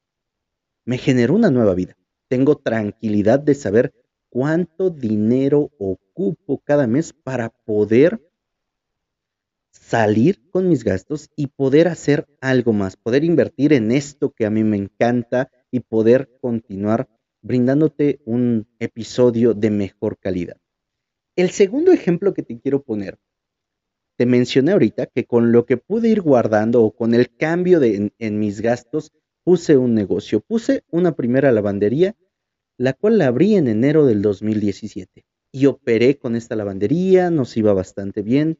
Me 0.83 0.97
generó 0.97 1.35
una 1.35 1.49
nueva 1.51 1.73
vida 1.73 1.95
tengo 2.27 2.57
tranquilidad 2.57 3.39
de 3.39 3.55
saber 3.55 3.93
cuánto 4.29 4.89
dinero 4.89 5.71
ocupo 5.77 6.61
cada 6.63 6.87
mes 6.87 7.13
para 7.13 7.49
poder 7.49 8.21
salir 9.87 10.41
con 10.49 10.67
mis 10.67 10.83
gastos 10.83 11.29
y 11.35 11.47
poder 11.47 11.87
hacer 11.87 12.25
algo 12.41 12.73
más, 12.73 12.95
poder 12.95 13.23
invertir 13.23 13.73
en 13.73 13.91
esto 13.91 14.31
que 14.31 14.45
a 14.45 14.49
mí 14.49 14.63
me 14.63 14.77
encanta 14.77 15.51
y 15.71 15.81
poder 15.81 16.37
continuar 16.41 17.07
brindándote 17.41 18.21
un 18.25 18.67
episodio 18.79 19.53
de 19.53 19.69
mejor 19.69 20.17
calidad. 20.17 20.57
El 21.35 21.51
segundo 21.51 21.91
ejemplo 21.91 22.33
que 22.33 22.41
te 22.41 22.59
quiero 22.59 22.81
poner, 22.81 23.19
te 24.17 24.25
mencioné 24.25 24.71
ahorita 24.71 25.07
que 25.07 25.25
con 25.25 25.51
lo 25.51 25.65
que 25.65 25.77
pude 25.77 26.09
ir 26.09 26.21
guardando 26.21 26.81
o 26.81 26.95
con 26.95 27.13
el 27.13 27.35
cambio 27.35 27.81
en 27.83 28.39
mis 28.39 28.61
gastos, 28.61 29.11
puse 29.43 29.77
un 29.77 29.93
negocio, 29.93 30.39
puse 30.39 30.83
una 30.89 31.15
primera 31.15 31.51
lavandería 31.51 32.15
la 32.77 32.93
cual 32.93 33.17
la 33.17 33.27
abrí 33.27 33.55
en 33.55 33.67
enero 33.67 34.05
del 34.05 34.21
2017 34.21 35.25
y 35.51 35.65
operé 35.67 36.17
con 36.17 36.35
esta 36.35 36.55
lavandería, 36.55 37.29
nos 37.31 37.55
iba 37.55 37.73
bastante 37.73 38.21
bien. 38.21 38.59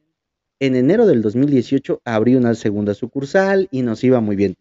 En 0.58 0.74
enero 0.74 1.04
del 1.04 1.20
2018 1.20 2.00
abrí 2.02 2.34
una 2.34 2.54
segunda 2.54 2.94
sucursal 2.94 3.68
y 3.70 3.82
nos 3.82 4.02
iba 4.04 4.20
muy 4.20 4.36
bien. 4.36 4.56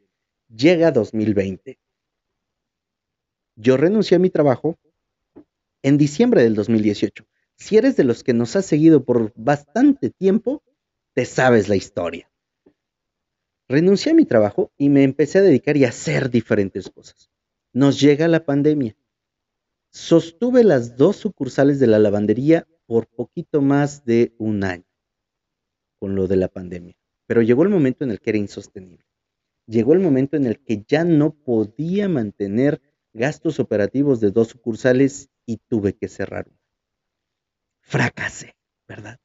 Llega 0.53 0.91
2020. 0.91 1.79
Yo 3.55 3.77
renuncié 3.77 4.17
a 4.17 4.19
mi 4.19 4.29
trabajo 4.29 4.77
en 5.83 5.97
diciembre 5.97 6.43
del 6.43 6.53
2018. 6.53 7.25
Si 7.55 7.77
eres 7.77 7.95
de 7.95 8.03
los 8.03 8.25
que 8.25 8.33
nos 8.33 8.57
has 8.57 8.65
seguido 8.65 9.05
por 9.05 9.31
bastante 9.37 10.09
tiempo, 10.09 10.61
te 11.13 11.23
sabes 11.23 11.69
la 11.69 11.77
historia. 11.77 12.29
Renuncié 13.69 14.11
a 14.11 14.15
mi 14.15 14.25
trabajo 14.25 14.73
y 14.77 14.89
me 14.89 15.03
empecé 15.03 15.37
a 15.37 15.43
dedicar 15.43 15.77
y 15.77 15.85
a 15.85 15.89
hacer 15.89 16.29
diferentes 16.29 16.89
cosas. 16.89 17.31
Nos 17.71 18.01
llega 18.01 18.27
la 18.27 18.43
pandemia. 18.43 18.97
Sostuve 19.91 20.65
las 20.65 20.97
dos 20.97 21.15
sucursales 21.15 21.79
de 21.79 21.87
la 21.87 21.99
lavandería 21.99 22.67
por 22.85 23.07
poquito 23.07 23.61
más 23.61 24.03
de 24.03 24.35
un 24.37 24.65
año 24.65 24.84
con 25.99 26.15
lo 26.15 26.27
de 26.27 26.37
la 26.37 26.47
pandemia. 26.47 26.95
Pero 27.27 27.41
llegó 27.41 27.63
el 27.63 27.69
momento 27.69 28.03
en 28.03 28.11
el 28.11 28.19
que 28.19 28.31
era 28.31 28.39
insostenible. 28.39 29.05
Llegó 29.67 29.93
el 29.93 29.99
momento 29.99 30.37
en 30.37 30.45
el 30.45 30.59
que 30.59 30.83
ya 30.87 31.03
no 31.03 31.31
podía 31.33 32.07
mantener 32.07 32.81
gastos 33.13 33.59
operativos 33.59 34.19
de 34.19 34.31
dos 34.31 34.49
sucursales 34.49 35.29
y 35.45 35.57
tuve 35.57 35.93
que 35.93 36.07
cerrar 36.07 36.47
una. 36.47 36.59
Fracasé, 37.81 38.55
¿verdad? 38.87 39.19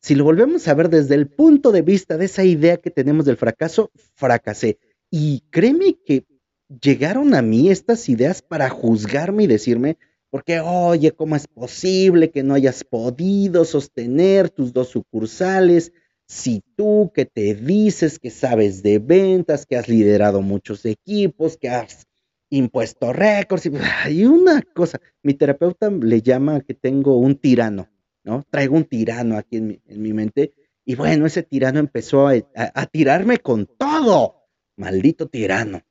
Si 0.00 0.14
lo 0.14 0.24
volvemos 0.24 0.68
a 0.68 0.74
ver 0.74 0.90
desde 0.90 1.14
el 1.14 1.28
punto 1.28 1.72
de 1.72 1.80
vista 1.80 2.18
de 2.18 2.26
esa 2.26 2.44
idea 2.44 2.76
que 2.76 2.90
tenemos 2.90 3.24
del 3.24 3.38
fracaso, 3.38 3.90
fracasé. 4.14 4.78
Y 5.10 5.44
créeme 5.50 5.96
que 6.04 6.26
llegaron 6.68 7.34
a 7.34 7.40
mí 7.40 7.70
estas 7.70 8.08
ideas 8.08 8.42
para 8.42 8.68
juzgarme 8.68 9.44
y 9.44 9.46
decirme, 9.46 9.96
porque, 10.34 10.58
oye, 10.58 11.12
¿cómo 11.12 11.36
es 11.36 11.46
posible 11.46 12.32
que 12.32 12.42
no 12.42 12.54
hayas 12.54 12.82
podido 12.82 13.64
sostener 13.64 14.50
tus 14.50 14.72
dos 14.72 14.88
sucursales? 14.88 15.92
Si 16.26 16.60
tú 16.74 17.12
que 17.14 17.24
te 17.24 17.54
dices 17.54 18.18
que 18.18 18.30
sabes 18.30 18.82
de 18.82 18.98
ventas, 18.98 19.64
que 19.64 19.76
has 19.76 19.88
liderado 19.88 20.42
muchos 20.42 20.84
equipos, 20.86 21.56
que 21.56 21.68
has 21.68 22.08
impuesto 22.50 23.12
récords 23.12 23.66
y, 24.10 24.24
una 24.26 24.60
cosa, 24.60 25.00
mi 25.22 25.34
terapeuta 25.34 25.88
le 25.88 26.20
llama 26.20 26.62
que 26.62 26.74
tengo 26.74 27.16
un 27.16 27.36
tirano, 27.36 27.88
¿no? 28.24 28.42
Traigo 28.50 28.74
un 28.74 28.86
tirano 28.86 29.38
aquí 29.38 29.58
en 29.58 29.80
mi, 29.86 30.12
mente 30.12 30.52
y 30.84 30.96
bueno, 30.96 31.26
ese 31.26 31.44
tirano 31.44 31.78
empezó 31.78 32.26
a, 32.26 32.86
tirarme 32.86 33.38
con 33.38 33.66
todo. 33.66 34.48
Maldito 34.74 35.28
tirano, 35.28 35.82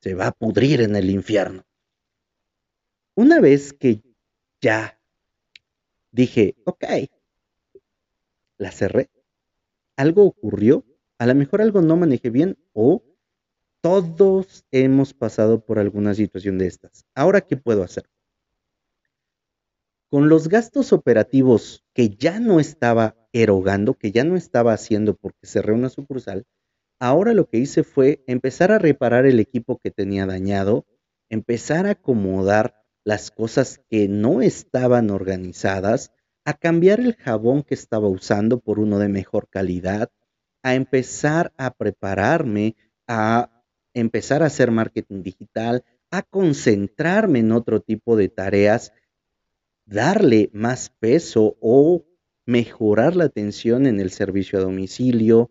se 0.00 0.14
va 0.14 0.28
a 0.28 0.32
pudrir 0.32 0.80
en 0.80 0.96
el 0.96 1.10
infierno. 1.10 1.66
Una 3.16 3.40
vez 3.40 3.72
que 3.72 4.02
ya 4.60 4.98
dije, 6.10 6.56
ok, 6.64 6.84
la 8.58 8.72
cerré, 8.72 9.10
algo 9.96 10.24
ocurrió, 10.24 10.84
a 11.18 11.26
lo 11.26 11.34
mejor 11.36 11.62
algo 11.62 11.80
no 11.80 11.96
manejé 11.96 12.30
bien 12.30 12.58
o 12.72 13.04
todos 13.80 14.64
hemos 14.72 15.14
pasado 15.14 15.64
por 15.64 15.78
alguna 15.78 16.14
situación 16.14 16.58
de 16.58 16.66
estas. 16.66 17.04
Ahora, 17.14 17.42
¿qué 17.42 17.56
puedo 17.56 17.84
hacer? 17.84 18.04
Con 20.10 20.28
los 20.28 20.48
gastos 20.48 20.92
operativos 20.92 21.84
que 21.92 22.08
ya 22.08 22.40
no 22.40 22.58
estaba 22.58 23.16
erogando, 23.32 23.94
que 23.94 24.10
ya 24.10 24.24
no 24.24 24.36
estaba 24.36 24.72
haciendo 24.72 25.14
porque 25.14 25.46
cerré 25.46 25.72
una 25.72 25.88
sucursal, 25.88 26.46
ahora 26.98 27.32
lo 27.32 27.48
que 27.48 27.58
hice 27.58 27.84
fue 27.84 28.24
empezar 28.26 28.72
a 28.72 28.78
reparar 28.78 29.26
el 29.26 29.38
equipo 29.38 29.78
que 29.78 29.90
tenía 29.90 30.26
dañado, 30.26 30.86
empezar 31.28 31.86
a 31.86 31.90
acomodar 31.90 32.83
las 33.04 33.30
cosas 33.30 33.80
que 33.90 34.08
no 34.08 34.42
estaban 34.42 35.10
organizadas, 35.10 36.12
a 36.44 36.54
cambiar 36.54 37.00
el 37.00 37.14
jabón 37.14 37.62
que 37.62 37.74
estaba 37.74 38.08
usando 38.08 38.60
por 38.60 38.78
uno 38.78 38.98
de 38.98 39.08
mejor 39.08 39.48
calidad, 39.48 40.10
a 40.62 40.74
empezar 40.74 41.52
a 41.56 41.74
prepararme 41.74 42.76
a 43.06 43.50
empezar 43.92 44.42
a 44.42 44.46
hacer 44.46 44.70
marketing 44.70 45.22
digital, 45.22 45.84
a 46.10 46.22
concentrarme 46.22 47.40
en 47.40 47.52
otro 47.52 47.80
tipo 47.80 48.16
de 48.16 48.28
tareas, 48.28 48.92
darle 49.84 50.50
más 50.52 50.90
peso 50.90 51.56
o 51.60 52.04
mejorar 52.46 53.16
la 53.16 53.24
atención 53.24 53.86
en 53.86 54.00
el 54.00 54.10
servicio 54.10 54.58
a 54.58 54.62
domicilio, 54.62 55.50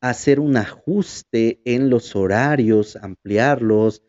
hacer 0.00 0.40
un 0.40 0.56
ajuste 0.56 1.60
en 1.64 1.90
los 1.90 2.14
horarios, 2.16 2.96
ampliarlos, 2.96 4.02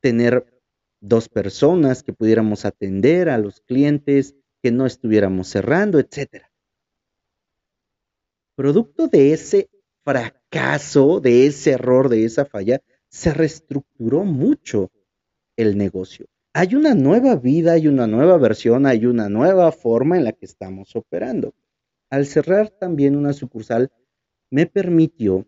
tener 0.00 0.57
dos 1.00 1.28
personas 1.28 2.02
que 2.02 2.12
pudiéramos 2.12 2.64
atender 2.64 3.28
a 3.28 3.38
los 3.38 3.60
clientes, 3.60 4.34
que 4.62 4.72
no 4.72 4.86
estuviéramos 4.86 5.48
cerrando, 5.48 5.98
etc. 5.98 6.44
Producto 8.54 9.06
de 9.06 9.32
ese 9.32 9.70
fracaso, 10.04 11.20
de 11.20 11.46
ese 11.46 11.72
error, 11.72 12.08
de 12.08 12.24
esa 12.24 12.44
falla, 12.44 12.80
se 13.08 13.32
reestructuró 13.32 14.24
mucho 14.24 14.90
el 15.56 15.76
negocio. 15.76 16.26
Hay 16.52 16.74
una 16.74 16.94
nueva 16.94 17.36
vida, 17.36 17.72
hay 17.72 17.88
una 17.88 18.06
nueva 18.06 18.36
versión, 18.36 18.86
hay 18.86 19.06
una 19.06 19.28
nueva 19.28 19.70
forma 19.70 20.16
en 20.16 20.24
la 20.24 20.32
que 20.32 20.46
estamos 20.46 20.96
operando. 20.96 21.54
Al 22.10 22.26
cerrar 22.26 22.70
también 22.70 23.16
una 23.16 23.32
sucursal, 23.32 23.92
me 24.50 24.66
permitió 24.66 25.46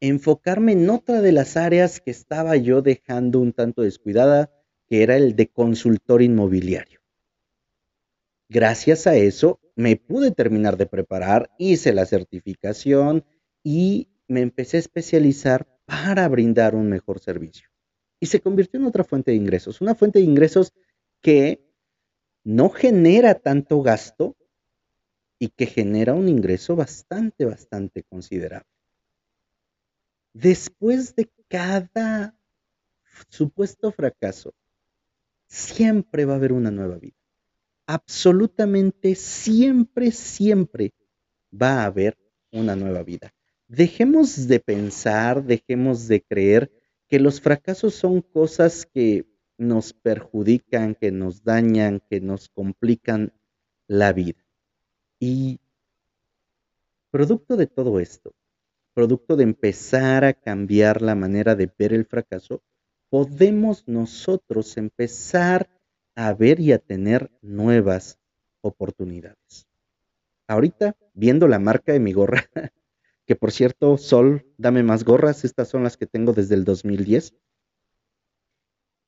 enfocarme 0.00 0.72
en 0.72 0.90
otra 0.90 1.22
de 1.22 1.32
las 1.32 1.56
áreas 1.56 2.00
que 2.00 2.10
estaba 2.10 2.56
yo 2.56 2.82
dejando 2.82 3.40
un 3.40 3.52
tanto 3.52 3.82
descuidada, 3.82 4.50
que 4.86 5.02
era 5.02 5.16
el 5.16 5.36
de 5.36 5.48
consultor 5.48 6.22
inmobiliario. 6.22 7.00
Gracias 8.48 9.06
a 9.06 9.16
eso 9.16 9.60
me 9.74 9.96
pude 9.96 10.30
terminar 10.30 10.76
de 10.76 10.86
preparar, 10.86 11.50
hice 11.58 11.92
la 11.92 12.06
certificación 12.06 13.24
y 13.62 14.08
me 14.28 14.40
empecé 14.40 14.76
a 14.76 14.80
especializar 14.80 15.66
para 15.84 16.28
brindar 16.28 16.74
un 16.74 16.88
mejor 16.88 17.20
servicio. 17.20 17.68
Y 18.20 18.26
se 18.26 18.40
convirtió 18.40 18.80
en 18.80 18.86
otra 18.86 19.04
fuente 19.04 19.32
de 19.32 19.36
ingresos, 19.36 19.80
una 19.80 19.94
fuente 19.94 20.20
de 20.20 20.24
ingresos 20.24 20.72
que 21.20 21.66
no 22.44 22.70
genera 22.70 23.34
tanto 23.34 23.82
gasto 23.82 24.36
y 25.38 25.48
que 25.48 25.66
genera 25.66 26.14
un 26.14 26.28
ingreso 26.28 26.76
bastante, 26.76 27.44
bastante 27.44 28.04
considerable. 28.04 28.75
Después 30.38 31.16
de 31.16 31.30
cada 31.48 32.38
supuesto 33.30 33.90
fracaso, 33.90 34.52
siempre 35.46 36.26
va 36.26 36.34
a 36.34 36.36
haber 36.36 36.52
una 36.52 36.70
nueva 36.70 36.98
vida. 36.98 37.16
Absolutamente 37.86 39.14
siempre, 39.14 40.10
siempre 40.10 40.92
va 41.50 41.80
a 41.80 41.86
haber 41.86 42.18
una 42.52 42.76
nueva 42.76 43.02
vida. 43.02 43.32
Dejemos 43.66 44.46
de 44.46 44.60
pensar, 44.60 45.42
dejemos 45.42 46.06
de 46.06 46.20
creer 46.20 46.70
que 47.08 47.18
los 47.18 47.40
fracasos 47.40 47.94
son 47.94 48.20
cosas 48.20 48.84
que 48.84 49.24
nos 49.56 49.94
perjudican, 49.94 50.96
que 50.96 51.12
nos 51.12 51.44
dañan, 51.44 52.02
que 52.10 52.20
nos 52.20 52.50
complican 52.50 53.32
la 53.86 54.12
vida. 54.12 54.44
Y 55.18 55.60
producto 57.10 57.56
de 57.56 57.66
todo 57.66 58.00
esto, 58.00 58.34
producto 58.96 59.36
de 59.36 59.42
empezar 59.42 60.24
a 60.24 60.32
cambiar 60.32 61.02
la 61.02 61.14
manera 61.14 61.54
de 61.54 61.70
ver 61.78 61.92
el 61.92 62.06
fracaso, 62.06 62.62
podemos 63.10 63.86
nosotros 63.86 64.78
empezar 64.78 65.68
a 66.14 66.32
ver 66.32 66.60
y 66.60 66.72
a 66.72 66.78
tener 66.78 67.30
nuevas 67.42 68.18
oportunidades. 68.62 69.68
Ahorita, 70.48 70.96
viendo 71.12 71.46
la 71.46 71.58
marca 71.58 71.92
de 71.92 72.00
mi 72.00 72.14
gorra, 72.14 72.48
que 73.26 73.36
por 73.36 73.52
cierto, 73.52 73.98
Sol, 73.98 74.46
dame 74.56 74.82
más 74.82 75.04
gorras, 75.04 75.44
estas 75.44 75.68
son 75.68 75.82
las 75.82 75.98
que 75.98 76.06
tengo 76.06 76.32
desde 76.32 76.54
el 76.54 76.64
2010. 76.64 77.34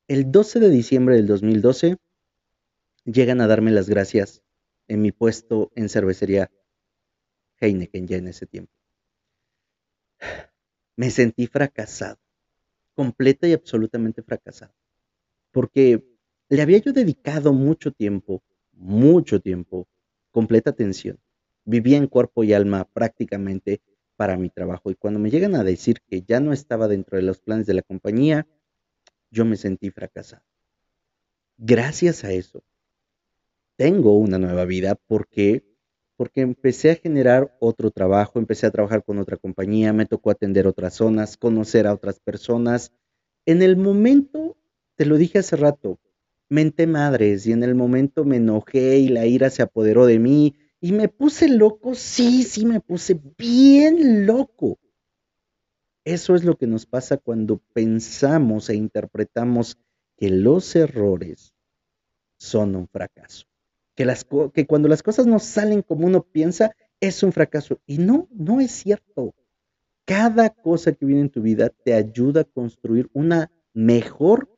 El 0.07 0.31
12 0.31 0.59
de 0.59 0.69
diciembre 0.69 1.15
del 1.15 1.25
2012 1.25 1.97
llegan 3.05 3.41
a 3.41 3.47
darme 3.47 3.71
las 3.71 3.89
gracias 3.89 4.43
en 4.87 5.01
mi 5.01 5.11
puesto 5.11 5.71
en 5.73 5.89
cervecería 5.89 6.51
Heineken 7.59 8.07
ya 8.07 8.17
en 8.17 8.27
ese 8.27 8.45
tiempo. 8.45 8.78
Me 10.95 11.09
sentí 11.11 11.47
fracasado, 11.47 12.19
completa 12.93 13.47
y 13.47 13.53
absolutamente 13.53 14.21
fracasado, 14.21 14.73
porque 15.51 16.03
le 16.49 16.61
había 16.61 16.79
yo 16.79 16.91
dedicado 16.91 17.53
mucho 17.53 17.91
tiempo, 17.91 18.43
mucho 18.73 19.39
tiempo, 19.39 19.87
completa 20.31 20.71
atención. 20.71 21.19
Vivía 21.65 21.97
en 21.97 22.07
cuerpo 22.07 22.43
y 22.43 22.53
alma 22.53 22.85
prácticamente 22.85 23.81
para 24.15 24.35
mi 24.35 24.49
trabajo. 24.49 24.91
Y 24.91 24.95
cuando 24.95 25.19
me 25.19 25.29
llegan 25.29 25.55
a 25.55 25.63
decir 25.63 26.01
que 26.07 26.23
ya 26.23 26.39
no 26.39 26.51
estaba 26.51 26.87
dentro 26.87 27.17
de 27.17 27.23
los 27.23 27.39
planes 27.39 27.67
de 27.67 27.75
la 27.75 27.81
compañía, 27.81 28.47
yo 29.31 29.45
me 29.45 29.55
sentí 29.55 29.91
fracasado. 29.91 30.43
Gracias 31.57 32.23
a 32.23 32.31
eso, 32.31 32.63
tengo 33.75 34.17
una 34.17 34.39
nueva 34.39 34.65
vida 34.65 34.95
porque 34.95 35.63
porque 36.19 36.41
empecé 36.41 36.91
a 36.91 36.95
generar 36.95 37.55
otro 37.61 37.91
trabajo, 37.91 38.39
empecé 38.39 38.65
a 38.65 38.71
trabajar 38.71 39.05
con 39.05 39.19
otra 39.19 39.37
compañía, 39.37 39.93
me 39.93 40.05
tocó 40.05 40.31
atender 40.31 40.67
otras 40.67 40.95
zonas, 40.95 41.37
conocer 41.37 41.87
a 41.87 41.93
otras 41.93 42.19
personas. 42.19 42.91
En 43.45 43.61
el 43.61 43.77
momento, 43.77 44.57
te 44.97 45.05
lo 45.05 45.15
dije 45.15 45.39
hace 45.39 45.55
rato, 45.55 45.97
menté 46.49 46.87
madres 46.87 47.47
y 47.47 47.53
en 47.53 47.63
el 47.63 47.73
momento 47.73 48.25
me 48.25 48.35
enojé 48.35 48.97
y 48.97 49.07
la 49.07 49.27
ira 49.27 49.49
se 49.49 49.61
apoderó 49.61 50.05
de 50.07 50.19
mí 50.19 50.57
y 50.81 50.91
me 50.91 51.07
puse 51.07 51.47
loco, 51.47 51.95
sí, 51.95 52.43
sí, 52.43 52.65
me 52.65 52.81
puse 52.81 53.17
bien 53.37 54.25
loco. 54.25 54.77
Eso 56.03 56.35
es 56.35 56.43
lo 56.43 56.57
que 56.57 56.67
nos 56.67 56.85
pasa 56.85 57.15
cuando 57.15 57.61
pensamos 57.71 58.69
e 58.69 58.75
interpretamos 58.75 59.77
que 60.17 60.29
los 60.29 60.75
errores 60.75 61.53
son 62.37 62.75
un 62.75 62.89
fracaso. 62.89 63.45
Que, 63.99 64.05
las, 64.05 64.25
que 64.53 64.65
cuando 64.65 64.87
las 64.87 65.03
cosas 65.03 65.27
no 65.27 65.39
salen 65.39 65.81
como 65.81 66.07
uno 66.07 66.23
piensa, 66.23 66.73
es 67.01 67.21
un 67.21 67.33
fracaso. 67.33 67.81
Y 67.85 67.97
no, 67.97 68.29
no 68.31 68.61
es 68.61 68.71
cierto. 68.71 69.35
Cada 70.05 70.51
cosa 70.51 70.93
que 70.93 71.05
viene 71.05 71.23
en 71.23 71.29
tu 71.29 71.41
vida 71.41 71.67
te 71.67 71.93
ayuda 71.93 72.41
a 72.41 72.45
construir 72.45 73.09
una 73.11 73.51
mejor 73.73 74.55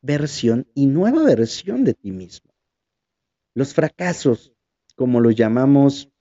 versión 0.00 0.68
y 0.76 0.86
nueva 0.86 1.24
versión 1.24 1.82
de 1.82 1.94
ti 1.94 2.12
mismo. 2.12 2.52
Los 3.52 3.74
fracasos, 3.74 4.52
como 4.94 5.18
lo 5.18 5.32
llamamos 5.32 6.12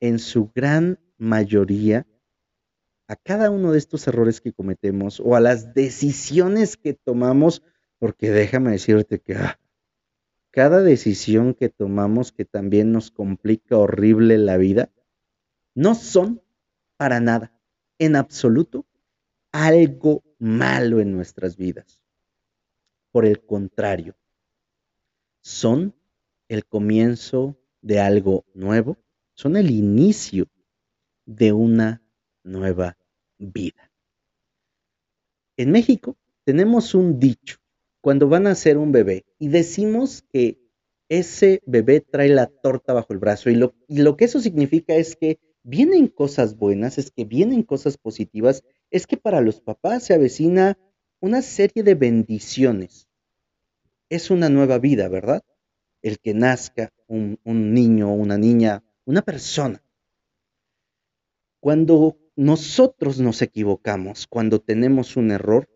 en 0.00 0.18
su 0.18 0.50
gran 0.54 0.98
mayoría, 1.16 2.06
a 3.08 3.16
cada 3.16 3.50
uno 3.50 3.72
de 3.72 3.78
estos 3.78 4.06
errores 4.06 4.42
que 4.42 4.52
cometemos 4.52 5.18
o 5.18 5.34
a 5.34 5.40
las 5.40 5.72
decisiones 5.72 6.76
que 6.76 6.92
tomamos, 6.92 7.62
porque 7.98 8.30
déjame 8.30 8.72
decirte 8.72 9.18
que 9.18 9.36
ah, 9.36 9.58
cada 10.50 10.82
decisión 10.82 11.54
que 11.54 11.68
tomamos 11.68 12.32
que 12.32 12.44
también 12.44 12.92
nos 12.92 13.10
complica 13.10 13.76
horrible 13.76 14.36
la 14.38 14.56
vida, 14.56 14.90
no 15.74 15.94
son 15.94 16.42
para 16.96 17.20
nada, 17.20 17.52
en 17.98 18.16
absoluto, 18.16 18.86
algo 19.52 20.22
malo 20.38 21.00
en 21.00 21.12
nuestras 21.12 21.56
vidas. 21.56 22.00
Por 23.12 23.26
el 23.26 23.44
contrario, 23.44 24.16
son 25.40 25.94
el 26.48 26.66
comienzo 26.66 27.56
de 27.80 28.00
algo 28.00 28.44
nuevo, 28.54 28.98
son 29.34 29.56
el 29.56 29.70
inicio 29.70 30.48
de 31.26 31.52
una 31.52 32.02
nueva 32.42 32.98
vida. 33.38 33.90
En 35.56 35.70
México 35.70 36.16
tenemos 36.44 36.94
un 36.94 37.20
dicho 37.20 37.58
cuando 38.00 38.28
van 38.28 38.46
a 38.46 38.52
hacer 38.52 38.76
un 38.76 38.92
bebé 38.92 39.24
y 39.40 39.48
decimos 39.48 40.22
que 40.30 40.60
ese 41.08 41.62
bebé 41.66 42.02
trae 42.02 42.28
la 42.28 42.46
torta 42.46 42.92
bajo 42.92 43.12
el 43.14 43.18
brazo 43.18 43.50
y 43.50 43.56
lo, 43.56 43.74
y 43.88 44.02
lo 44.02 44.16
que 44.16 44.26
eso 44.26 44.38
significa 44.38 44.94
es 44.94 45.16
que 45.16 45.40
vienen 45.62 46.06
cosas 46.08 46.56
buenas, 46.56 46.98
es 46.98 47.10
que 47.10 47.24
vienen 47.24 47.62
cosas 47.62 47.96
positivas, 47.96 48.62
es 48.90 49.06
que 49.06 49.16
para 49.16 49.40
los 49.40 49.60
papás 49.60 50.04
se 50.04 50.14
avecina 50.14 50.78
una 51.20 51.40
serie 51.42 51.82
de 51.82 51.94
bendiciones. 51.94 53.08
Es 54.10 54.30
una 54.30 54.50
nueva 54.50 54.78
vida, 54.78 55.08
¿verdad? 55.08 55.42
El 56.02 56.18
que 56.18 56.34
nazca 56.34 56.92
un, 57.06 57.40
un 57.42 57.72
niño, 57.72 58.12
una 58.12 58.36
niña, 58.36 58.84
una 59.06 59.22
persona. 59.22 59.82
Cuando 61.60 62.18
nosotros 62.36 63.20
nos 63.20 63.40
equivocamos, 63.40 64.26
cuando 64.26 64.60
tenemos 64.60 65.16
un 65.16 65.30
error, 65.30 65.68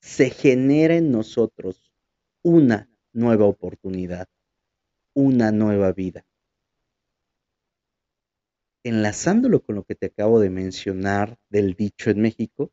se 0.00 0.28
genera 0.30 0.96
en 0.96 1.10
nosotros 1.10 1.89
una 2.42 2.88
nueva 3.12 3.46
oportunidad, 3.46 4.28
una 5.14 5.52
nueva 5.52 5.92
vida. 5.92 6.24
Enlazándolo 8.82 9.62
con 9.62 9.74
lo 9.74 9.84
que 9.84 9.94
te 9.94 10.06
acabo 10.06 10.40
de 10.40 10.50
mencionar 10.50 11.38
del 11.50 11.74
dicho 11.74 12.10
en 12.10 12.22
México, 12.22 12.72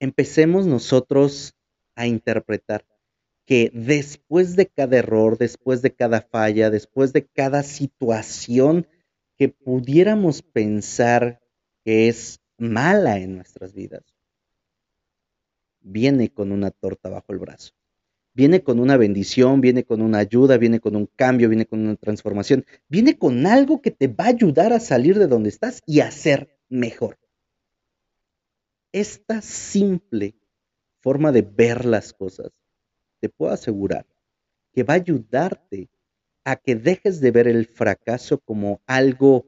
empecemos 0.00 0.66
nosotros 0.66 1.54
a 1.94 2.06
interpretar 2.06 2.84
que 3.46 3.70
después 3.72 4.56
de 4.56 4.66
cada 4.66 4.98
error, 4.98 5.38
después 5.38 5.80
de 5.82 5.94
cada 5.94 6.20
falla, 6.20 6.70
después 6.70 7.12
de 7.12 7.26
cada 7.26 7.62
situación 7.62 8.86
que 9.36 9.48
pudiéramos 9.48 10.42
pensar 10.42 11.40
que 11.84 12.08
es 12.08 12.40
mala 12.58 13.18
en 13.18 13.36
nuestras 13.36 13.72
vidas, 13.72 14.17
viene 15.90 16.32
con 16.32 16.52
una 16.52 16.70
torta 16.70 17.08
bajo 17.08 17.32
el 17.32 17.38
brazo. 17.38 17.72
Viene 18.34 18.62
con 18.62 18.78
una 18.78 18.96
bendición, 18.96 19.60
viene 19.60 19.84
con 19.84 20.00
una 20.00 20.18
ayuda, 20.18 20.58
viene 20.58 20.78
con 20.80 20.94
un 20.94 21.06
cambio, 21.16 21.48
viene 21.48 21.66
con 21.66 21.80
una 21.80 21.96
transformación, 21.96 22.64
viene 22.88 23.18
con 23.18 23.46
algo 23.46 23.82
que 23.82 23.90
te 23.90 24.06
va 24.06 24.26
a 24.26 24.28
ayudar 24.28 24.72
a 24.72 24.80
salir 24.80 25.18
de 25.18 25.26
donde 25.26 25.48
estás 25.48 25.82
y 25.86 26.00
a 26.00 26.10
ser 26.10 26.56
mejor. 26.68 27.18
Esta 28.92 29.42
simple 29.42 30.36
forma 31.00 31.32
de 31.32 31.42
ver 31.42 31.84
las 31.84 32.12
cosas, 32.12 32.52
te 33.20 33.28
puedo 33.28 33.52
asegurar 33.52 34.06
que 34.72 34.84
va 34.84 34.94
a 34.94 34.98
ayudarte 34.98 35.88
a 36.44 36.56
que 36.56 36.76
dejes 36.76 37.20
de 37.20 37.30
ver 37.30 37.48
el 37.48 37.66
fracaso 37.66 38.38
como 38.38 38.80
algo 38.86 39.46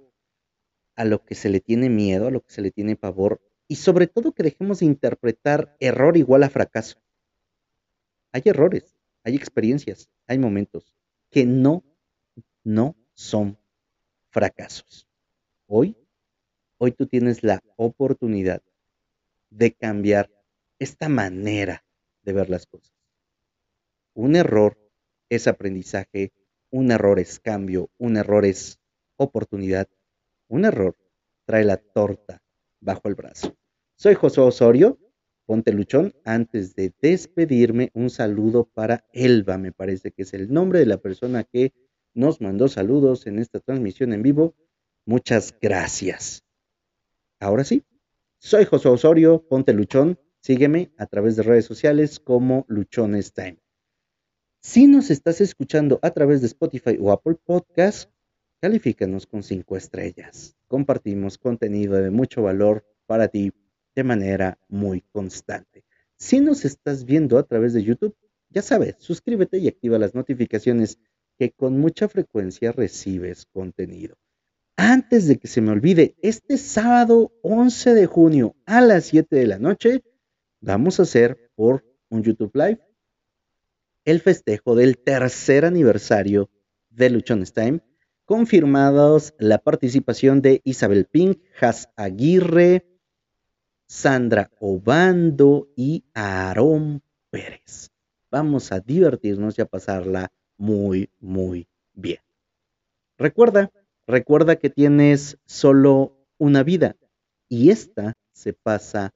a 0.97 1.05
lo 1.05 1.25
que 1.25 1.35
se 1.35 1.49
le 1.49 1.61
tiene 1.61 1.89
miedo, 1.89 2.27
a 2.27 2.31
lo 2.31 2.41
que 2.41 2.53
se 2.53 2.63
le 2.63 2.71
tiene 2.73 2.97
pavor, 2.97 3.41
y 3.71 3.77
sobre 3.77 4.09
todo 4.09 4.33
que 4.33 4.43
dejemos 4.43 4.81
de 4.81 4.87
interpretar 4.87 5.77
error 5.79 6.17
igual 6.17 6.43
a 6.43 6.51
fracaso. 6.51 7.01
Hay 8.33 8.43
errores, 8.47 8.97
hay 9.23 9.37
experiencias, 9.37 10.11
hay 10.27 10.39
momentos 10.39 10.93
que 11.31 11.47
no, 11.47 11.85
no 12.65 12.97
son 13.15 13.57
fracasos. 14.31 15.07
Hoy, 15.69 15.97
hoy 16.79 16.91
tú 16.91 17.07
tienes 17.07 17.45
la 17.45 17.63
oportunidad 17.77 18.61
de 19.51 19.73
cambiar 19.73 20.33
esta 20.81 21.09
manera 21.09 21.85
de 22.23 22.33
ver 22.33 22.51
las 22.51 22.67
cosas. 22.67 22.93
Un 24.15 24.35
error 24.35 24.77
es 25.29 25.47
aprendizaje, 25.47 26.33
un 26.71 26.91
error 26.91 27.21
es 27.21 27.39
cambio, 27.39 27.89
un 27.99 28.17
error 28.17 28.45
es 28.45 28.81
oportunidad, 29.15 29.89
un 30.49 30.65
error 30.65 30.97
trae 31.45 31.63
la 31.63 31.77
torta 31.77 32.43
bajo 32.81 33.07
el 33.07 33.15
brazo. 33.15 33.60
Soy 34.03 34.15
José 34.15 34.41
Osorio, 34.41 34.99
ponte 35.45 35.75
luchón. 35.75 36.15
Antes 36.25 36.75
de 36.75 36.91
despedirme, 37.03 37.91
un 37.93 38.09
saludo 38.09 38.65
para 38.65 39.05
Elba, 39.13 39.59
me 39.59 39.73
parece 39.73 40.11
que 40.11 40.23
es 40.23 40.33
el 40.33 40.51
nombre 40.51 40.79
de 40.79 40.87
la 40.87 40.97
persona 40.97 41.45
que 41.45 41.75
nos 42.15 42.41
mandó 42.41 42.69
saludos 42.69 43.27
en 43.27 43.39
esta 43.39 43.61
transmisión 43.61 44.15
en 44.15 44.23
vivo. 44.23 44.55
Muchas 45.05 45.55
gracias. 45.61 46.47
Ahora 47.41 47.63
sí, 47.63 47.85
soy 48.39 48.65
José 48.65 48.89
Osorio, 48.89 49.47
ponte 49.47 49.75
luchón. 49.75 50.19
Sígueme 50.41 50.95
a 50.97 51.05
través 51.05 51.37
de 51.37 51.43
redes 51.43 51.67
sociales 51.67 52.21
como 52.21 52.65
Luchones 52.69 53.35
Time. 53.35 53.59
Si 54.63 54.87
nos 54.87 55.11
estás 55.11 55.43
escuchando 55.43 55.99
a 56.01 56.11
través 56.13 56.41
de 56.41 56.47
Spotify 56.47 56.97
o 56.99 57.13
Apple 57.13 57.37
Podcast, 57.45 58.11
califícanos 58.63 59.27
con 59.27 59.43
cinco 59.43 59.77
estrellas. 59.77 60.57
Compartimos 60.69 61.37
contenido 61.37 61.97
de 61.97 62.11
mucho 62.11 62.41
valor 62.41 62.87
para 63.05 63.29
ti 63.29 63.53
de 63.95 64.05
manera 64.05 64.59
muy 64.69 65.03
constante. 65.13 65.85
Si 66.17 66.41
nos 66.41 66.65
estás 66.65 67.05
viendo 67.05 67.39
a 67.39 67.45
través 67.45 67.73
de 67.73 67.83
YouTube, 67.83 68.17
ya 68.51 68.63
sabes, 68.63 68.97
suscríbete 68.99 69.59
y 69.59 69.69
activa 69.69 69.99
las 69.99 70.15
notificaciones 70.15 70.99
que 71.39 71.53
con 71.53 71.79
mucha 71.79 72.09
frecuencia 72.09 72.73
recibes 72.73 73.47
contenido. 73.47 74.17
Antes 74.77 75.27
de 75.27 75.39
que 75.39 75.49
se 75.49 75.61
me 75.61 75.71
olvide, 75.71 76.17
este 76.23 76.59
sábado 76.59 77.33
11 77.43 77.95
de 77.95 78.07
junio 78.07 78.57
a 78.67 78.81
las 78.81 79.07
7 79.07 79.37
de 79.37 79.47
la 79.47 79.59
noche, 79.59 80.03
vamos 80.61 80.99
a 80.99 81.05
hacer 81.05 81.51
por 81.55 81.85
un 82.09 82.23
YouTube 82.23 82.53
Live 82.55 82.81
el 84.05 84.21
festejo 84.21 84.75
del 84.75 84.99
tercer 84.99 85.65
aniversario 85.65 86.51
de 86.89 87.11
Luchones 87.11 87.53
Time, 87.53 87.81
confirmados 88.25 89.35
la 89.39 89.59
participación 89.59 90.43
de 90.43 90.61
Isabel 90.65 91.07
Pink, 91.07 91.41
Has 91.61 91.89
Aguirre, 91.97 92.90
Sandra 93.91 94.49
Obando 94.61 95.67
y 95.75 96.05
Aarón 96.15 97.03
Pérez. 97.29 97.91
Vamos 98.31 98.71
a 98.71 98.79
divertirnos 98.79 99.59
y 99.59 99.63
a 99.63 99.67
pasarla 99.67 100.31
muy, 100.57 101.11
muy 101.19 101.67
bien. 101.93 102.21
Recuerda, 103.19 103.73
recuerda 104.07 104.55
que 104.55 104.71
tienes 104.71 105.39
solo 105.45 106.17
una 106.39 106.63
vida 106.63 106.95
y 107.49 107.71
esta 107.71 108.13
se 108.33 108.53
pasa 108.53 109.13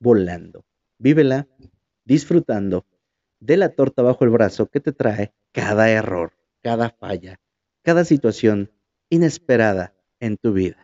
volando. 0.00 0.64
Vívela 0.96 1.46
disfrutando 2.06 2.86
de 3.40 3.58
la 3.58 3.74
torta 3.74 4.00
bajo 4.00 4.24
el 4.24 4.30
brazo 4.30 4.70
que 4.70 4.80
te 4.80 4.92
trae 4.92 5.34
cada 5.52 5.90
error, 5.90 6.32
cada 6.62 6.88
falla, 6.88 7.38
cada 7.82 8.06
situación 8.06 8.72
inesperada 9.10 9.92
en 10.18 10.38
tu 10.38 10.54
vida. 10.54 10.83